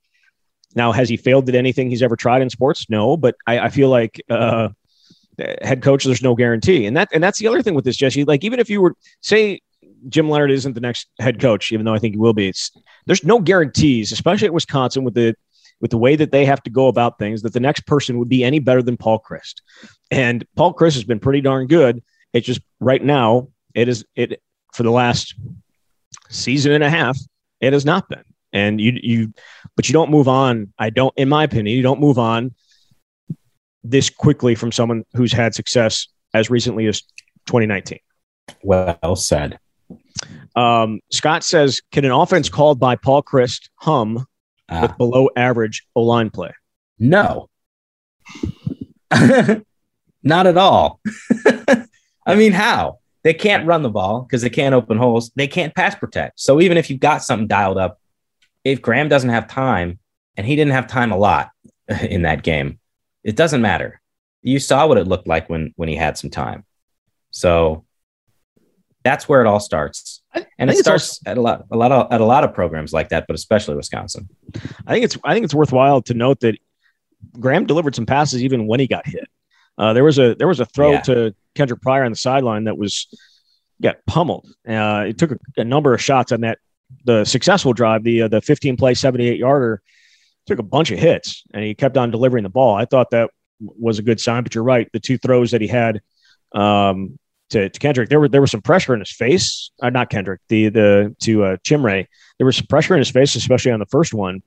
[0.75, 2.85] Now, has he failed at anything he's ever tried in sports?
[2.89, 4.69] No, but I, I feel like uh,
[5.61, 8.23] head coach, there's no guarantee, and that and that's the other thing with this, Jesse.
[8.23, 9.59] Like even if you were say
[10.07, 12.71] Jim Leonhard isn't the next head coach, even though I think he will be, it's
[13.07, 15.35] there's no guarantees, especially at Wisconsin with the
[15.81, 18.29] with the way that they have to go about things, that the next person would
[18.29, 19.61] be any better than Paul Chryst.
[20.11, 22.03] And Paul Chryst has been pretty darn good.
[22.33, 24.41] It's just right now, it is it
[24.73, 25.35] for the last
[26.29, 27.17] season and a half,
[27.61, 28.23] it has not been.
[28.51, 29.33] And you you
[29.75, 30.73] but you don't move on.
[30.79, 32.53] I don't, in my opinion, you don't move on
[33.83, 37.01] this quickly from someone who's had success as recently as
[37.45, 37.99] 2019.
[38.63, 39.59] Well said.
[40.55, 44.25] Um, Scott says, can an offense called by Paul Chryst hum
[44.69, 44.81] ah.
[44.81, 46.53] with below average O line play?
[46.97, 47.49] No.
[50.23, 50.99] Not at all.
[52.25, 52.99] I mean, how?
[53.23, 55.31] They can't run the ball because they can't open holes.
[55.35, 56.39] They can't pass protect.
[56.39, 57.99] So even if you've got something dialed up,
[58.63, 59.99] if Graham doesn't have time,
[60.37, 61.49] and he didn't have time a lot
[62.01, 62.79] in that game,
[63.23, 64.01] it doesn't matter.
[64.41, 66.65] You saw what it looked like when when he had some time.
[67.31, 67.85] So
[69.03, 70.21] that's where it all starts.
[70.57, 72.93] And it starts also, at a lot a lot of at a lot of programs
[72.93, 74.29] like that, but especially Wisconsin.
[74.85, 76.57] I think it's I think it's worthwhile to note that
[77.39, 79.27] Graham delivered some passes even when he got hit.
[79.77, 81.01] Uh, there was a there was a throw yeah.
[81.01, 83.07] to Kendric Pryor on the sideline that was
[83.81, 84.47] got pummeled.
[84.67, 86.59] Uh, it took a, a, number of shots on that
[87.05, 89.81] the successful drive, the uh, the 15 play 78 yarder,
[90.45, 92.75] took a bunch of hits and he kept on delivering the ball.
[92.75, 93.29] I thought that
[93.59, 94.89] was a good sign, but you're right.
[94.91, 96.01] The two throws that he had
[96.53, 97.17] um,
[97.49, 99.71] to, to Kendric, there were there was some pressure in his face.
[99.81, 102.07] Uh, not Kendric, the the to uh, Chimere.
[102.37, 104.41] There was some pressure in his face, especially on the first one.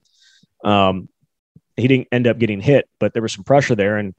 [0.65, 1.09] Um,
[1.77, 4.15] he didn't end up getting hit, but there was some pressure there, and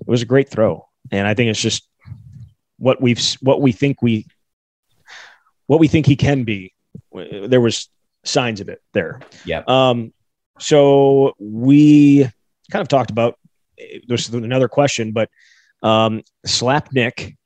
[0.00, 0.88] it was a great throw.
[1.10, 1.86] And I think it's just
[2.78, 4.26] what we've what we think we
[5.66, 6.74] what we think he can be.
[7.12, 7.88] There was
[8.24, 9.20] signs of it there.
[9.44, 9.62] Yeah.
[9.66, 10.12] Um,
[10.58, 12.24] so we
[12.70, 13.38] kind of talked about
[14.06, 15.28] there's another question, but
[15.82, 17.36] um, Slapnick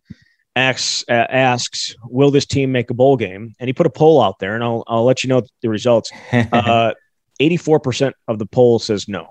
[0.56, 4.20] asks, uh, asks, "Will this team make a bowl game?" And he put a poll
[4.20, 6.10] out there, and I'll I'll let you know the results.
[6.52, 6.94] Uh,
[7.38, 9.28] eighty-four percent of the poll says no.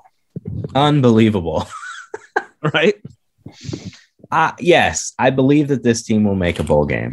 [0.76, 1.67] Unbelievable,
[2.73, 2.95] right?
[4.32, 7.11] Uh, yes, I believe that this team will make a bowl game.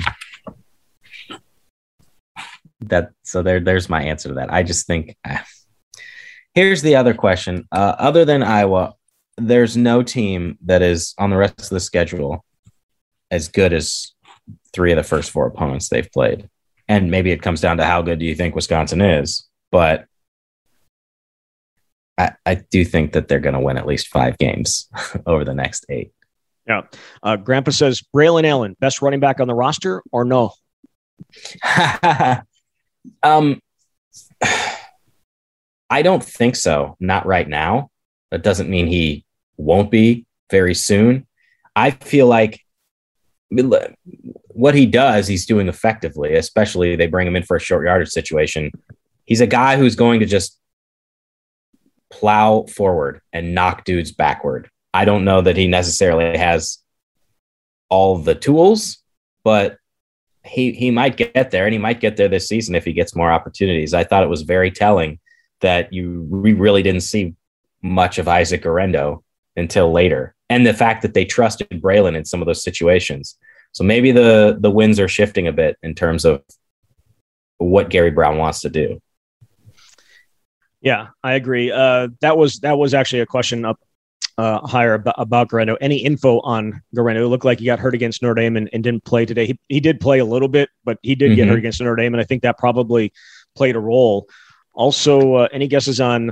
[2.80, 4.52] That so there, there's my answer to that.
[4.52, 5.16] I just think.
[5.24, 5.38] Uh,
[6.54, 8.94] here's the other question: uh, Other than Iowa,
[9.38, 12.44] there's no team that is on the rest of the schedule
[13.32, 14.12] as good as
[14.72, 16.48] three of the first four opponents they've played.
[16.86, 20.06] And maybe it comes down to how good do you think Wisconsin is, but
[22.18, 24.88] I, I do think that they're going to win at least five games
[25.26, 26.12] over the next eight.
[26.68, 26.82] Yeah.
[27.22, 30.52] Uh, Grandpa says Braelon Allen, best running back on the roster or no?
[33.22, 33.60] um,
[35.90, 36.96] I don't think so.
[37.00, 37.90] Not right now.
[38.30, 39.24] That doesn't mean he
[39.56, 41.26] won't be very soon.
[41.74, 42.61] I feel like
[44.48, 48.10] what he does, he's doing effectively, especially they bring him in for a short yardage
[48.10, 48.70] situation.
[49.24, 50.58] He's a guy who's going to just
[52.10, 54.68] plow forward and knock dudes backward.
[54.94, 56.78] I don't know that he necessarily has
[57.88, 58.98] all the tools,
[59.44, 59.78] but
[60.44, 63.14] he he might get there and he might get there this season if he gets
[63.14, 63.94] more opportunities.
[63.94, 65.18] I thought it was very telling
[65.60, 67.34] that you we really didn't see
[67.80, 69.22] much of Isaac Guerendo
[69.56, 70.34] until later.
[70.50, 73.36] And the fact that they trusted Braelon in some of those situations.
[73.72, 76.42] So maybe the the winds are shifting a bit in terms of
[77.58, 79.00] what Gary Brown wants to do.
[80.80, 81.70] Yeah, I agree.
[81.70, 83.78] Uh, that was that was actually a question up
[84.36, 85.52] uh, higher about, about.
[85.80, 87.24] Any info on Guerendo?
[87.24, 89.46] It looked like he got hurt against Notre Dame and, and didn't play today.
[89.46, 91.36] He, he did play a little bit, but he did mm-hmm.
[91.36, 93.12] get hurt against Notre Dame, and I think that probably
[93.54, 94.28] played a role.
[94.74, 96.30] Also, uh, any guesses on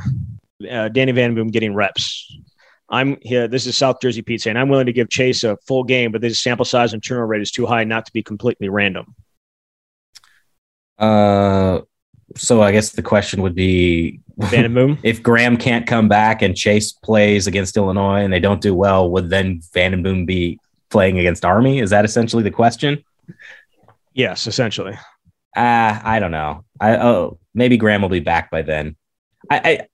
[0.70, 2.34] uh, Danny Vanden Boom getting reps?
[2.91, 3.47] I'm here.
[3.47, 6.20] This is South Jersey Pete saying I'm willing to give Chase a full game, but
[6.20, 9.14] this sample size and turnover rate is too high not to be completely random.
[10.99, 11.80] Uh,
[12.36, 17.47] so I guess the question would be if Graham can't come back and Chase plays
[17.47, 20.59] against Illinois and they don't do well, would then Vanden Boom be
[20.91, 21.78] playing against Army?
[21.78, 23.05] Is that essentially the question?
[24.14, 24.99] Yes, essentially.
[25.57, 26.64] Uh, I don't know.
[26.80, 28.97] I oh maybe Graham will be back by then.
[29.51, 29.86] I, I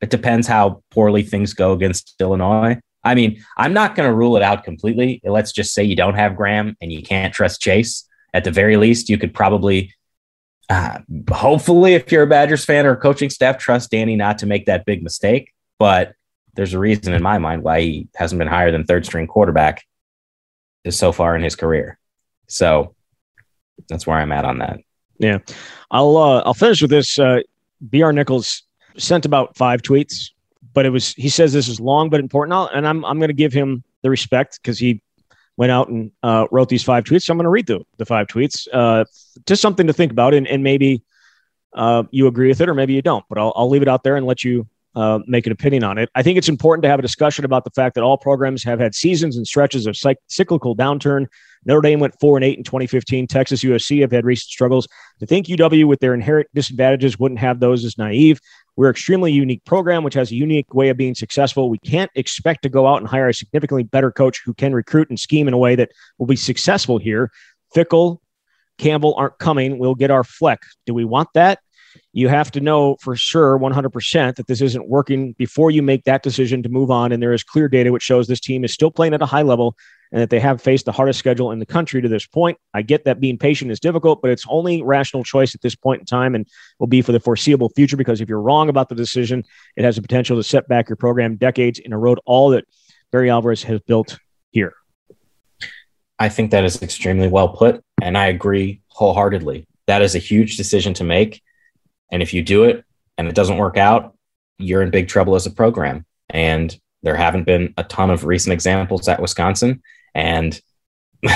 [0.00, 2.78] it depends how poorly things go against Illinois.
[3.04, 5.20] I mean, I'm not going to rule it out completely.
[5.24, 8.08] Let's just say you don't have Graham and you can't trust Chase.
[8.34, 9.92] At the very least, you could probably
[10.68, 14.66] uh, hopefully, if you're a Badgers fan or coaching staff, trust Danny not to make
[14.66, 15.52] that big mistake.
[15.78, 16.14] But
[16.54, 19.84] there's a reason in my mind why he hasn't been higher than third string quarterback
[20.88, 21.98] so far in his career.
[22.48, 22.94] So
[23.88, 24.80] that's where I'm at on that.
[25.18, 25.38] Yeah,
[25.90, 27.18] I'll uh, I'll finish with this.
[27.18, 27.40] Uh,
[27.80, 28.62] Br Nichols
[28.96, 30.30] sent about five tweets,
[30.74, 33.28] but it was he says this is long but important, I'll, and I'm I'm going
[33.28, 35.02] to give him the respect because he
[35.56, 37.22] went out and uh, wrote these five tweets.
[37.22, 38.66] So I'm going to read the, the five tweets.
[38.72, 39.04] Uh,
[39.46, 41.02] just something to think about, and, and maybe
[41.74, 43.24] uh, you agree with it or maybe you don't.
[43.28, 45.98] But I'll, I'll leave it out there and let you uh, make an opinion on
[45.98, 46.10] it.
[46.14, 48.78] I think it's important to have a discussion about the fact that all programs have
[48.78, 49.96] had seasons and stretches of
[50.28, 51.26] cyclical downturn.
[51.64, 53.26] Notre Dame went four and eight in 2015.
[53.26, 54.88] Texas USC have had recent struggles.
[55.20, 58.40] To think UW, with their inherent disadvantages, wouldn't have those is naive.
[58.76, 61.70] We're extremely unique program, which has a unique way of being successful.
[61.70, 65.08] We can't expect to go out and hire a significantly better coach who can recruit
[65.08, 67.30] and scheme in a way that will be successful here.
[67.74, 68.18] Fickell,
[68.78, 69.78] Campbell aren't coming.
[69.78, 70.62] We'll get our Fleck.
[70.86, 71.60] Do we want that?
[72.12, 76.22] You have to know for sure 100% that this isn't working before you make that
[76.22, 77.12] decision to move on.
[77.12, 79.42] And there is clear data which shows this team is still playing at a high
[79.42, 79.76] level
[80.12, 82.58] and that they have faced the hardest schedule in the country to this point.
[82.74, 86.00] I get that being patient is difficult, but it's only rational choice at this point
[86.00, 86.46] in time and
[86.78, 89.44] will be for the foreseeable future because if you're wrong about the decision,
[89.76, 92.66] it has the potential to set back your program decades and erode all that
[93.10, 94.18] Barry Alvarez has built
[94.50, 94.74] here.
[96.18, 99.66] I think that is extremely well put, and I agree wholeheartedly.
[99.86, 101.42] That is a huge decision to make.
[102.12, 102.84] And if you do it
[103.18, 104.14] and it doesn't work out,
[104.58, 106.06] you're in big trouble as a program.
[106.30, 109.82] And there haven't been a ton of recent examples at Wisconsin.
[110.14, 110.60] And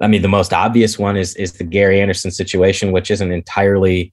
[0.00, 4.12] I mean, the most obvious one is is the Gary Anderson situation, which isn't entirely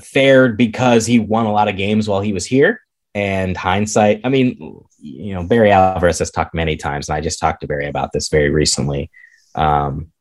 [0.00, 2.80] fair because he won a lot of games while he was here.
[3.14, 7.40] And hindsight, I mean, you know, Barry Alvarez has talked many times, and I just
[7.40, 9.10] talked to Barry about this very recently
[9.54, 10.12] um,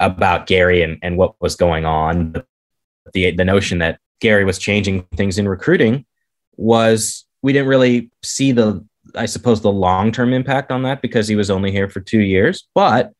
[0.00, 2.32] about Gary and, and what was going on.
[2.32, 2.44] The
[3.12, 6.06] the the notion that Gary was changing things in recruiting
[6.56, 8.84] was we didn't really see the
[9.14, 12.20] I suppose, the long term impact on that because he was only here for two
[12.20, 12.66] years.
[12.74, 13.12] But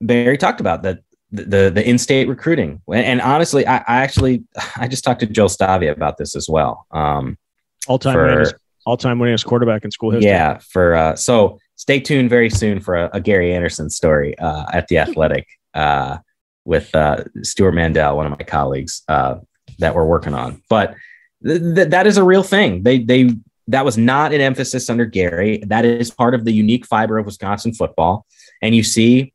[0.00, 4.44] Barry talked about that the the, the in state recruiting, and, honestly, I, I, actually
[4.76, 6.86] I just talked to Joel Stave about this as well.
[6.90, 7.38] Um,
[7.86, 10.30] all time winningest, all time winningest quarterback in school history.
[10.30, 14.66] Yeah, for uh, so stay tuned very soon for a, a Gary Anderson story uh,
[14.72, 16.18] at the Athletic uh,
[16.64, 19.36] with uh, Stewart Mandel, one of my colleagues uh,
[19.78, 20.94] that we're working on, but.
[21.42, 22.82] Th- th- that is a real thing.
[22.82, 23.30] They they
[23.70, 25.62] that was not an emphasis under Gary.
[25.66, 28.26] That is part of the unique fiber of Wisconsin football.
[28.60, 29.32] And you see,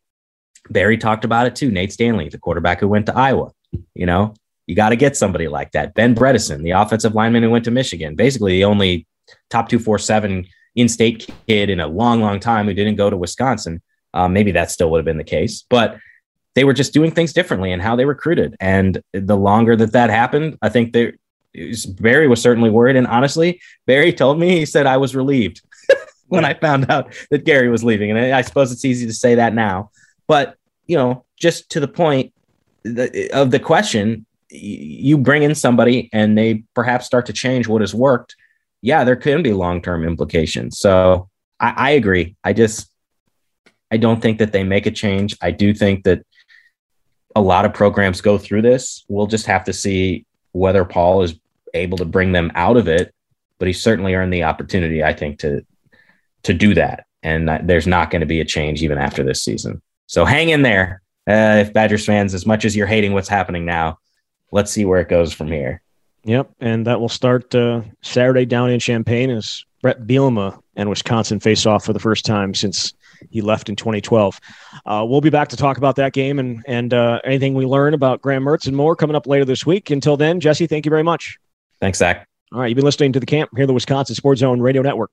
[0.70, 1.72] Barry talked about it too.
[1.72, 3.52] Nate Stanley, the quarterback who went to Iowa.
[3.94, 4.34] You know,
[4.68, 5.94] you got to get somebody like that.
[5.94, 9.08] Ben Bredeson, the offensive lineman who went to Michigan, basically the only
[9.50, 10.46] top 247
[10.76, 13.82] in state kid in a long, long time who didn't go to Wisconsin.
[14.14, 15.98] Um, maybe that still would have been the case, but
[16.56, 18.56] they were just doing things differently and how they recruited.
[18.60, 21.14] And the longer that that happened, I think they
[22.00, 22.96] Barry was certainly worried.
[22.96, 25.62] And honestly, Barry told me, he said, I was relieved
[26.28, 28.12] when I found out that Gary was leaving.
[28.12, 29.92] And I suppose it's easy to say that now.
[30.28, 32.34] But, you know, just to the point
[33.34, 37.96] of the question, you bring in somebody and they perhaps start to change what has
[37.96, 38.36] worked.
[38.82, 40.78] Yeah, there can be long term implications.
[40.78, 41.30] So
[41.60, 42.36] I, I agree.
[42.44, 42.92] I just,
[43.92, 45.38] I don't think that they make a change.
[45.42, 46.26] I do think that
[47.36, 49.06] a lot of programs go through this.
[49.08, 51.38] We'll just have to see whether Paul is
[51.74, 53.14] able to bring them out of it,
[53.60, 55.66] but he certainly earned the opportunity, I think, to
[56.44, 57.06] to do that.
[57.24, 59.82] And there's not going to be a change even after this season.
[60.06, 63.66] So hang in there, uh, if Badgers fans, as much as you're hating what's happening
[63.66, 63.98] now.
[64.52, 65.82] Let's see where it goes from here.
[66.24, 71.40] Yep, and that will start uh, Saturday down in Champaign as Bret Bielema and Wisconsin
[71.40, 72.94] face off for the first time since
[73.30, 74.40] he left in 2012.
[74.86, 77.94] Uh, we'll be back to talk about that game and and uh, anything we learn
[77.94, 79.90] about Graham Mertz and more coming up later this week.
[79.90, 81.38] Until then, Jesse, thank you very much.
[81.82, 82.28] Thanks, Zach.
[82.52, 85.12] All right, you've been listening to the camp here, the Wisconsin Sports Zone Radio Network.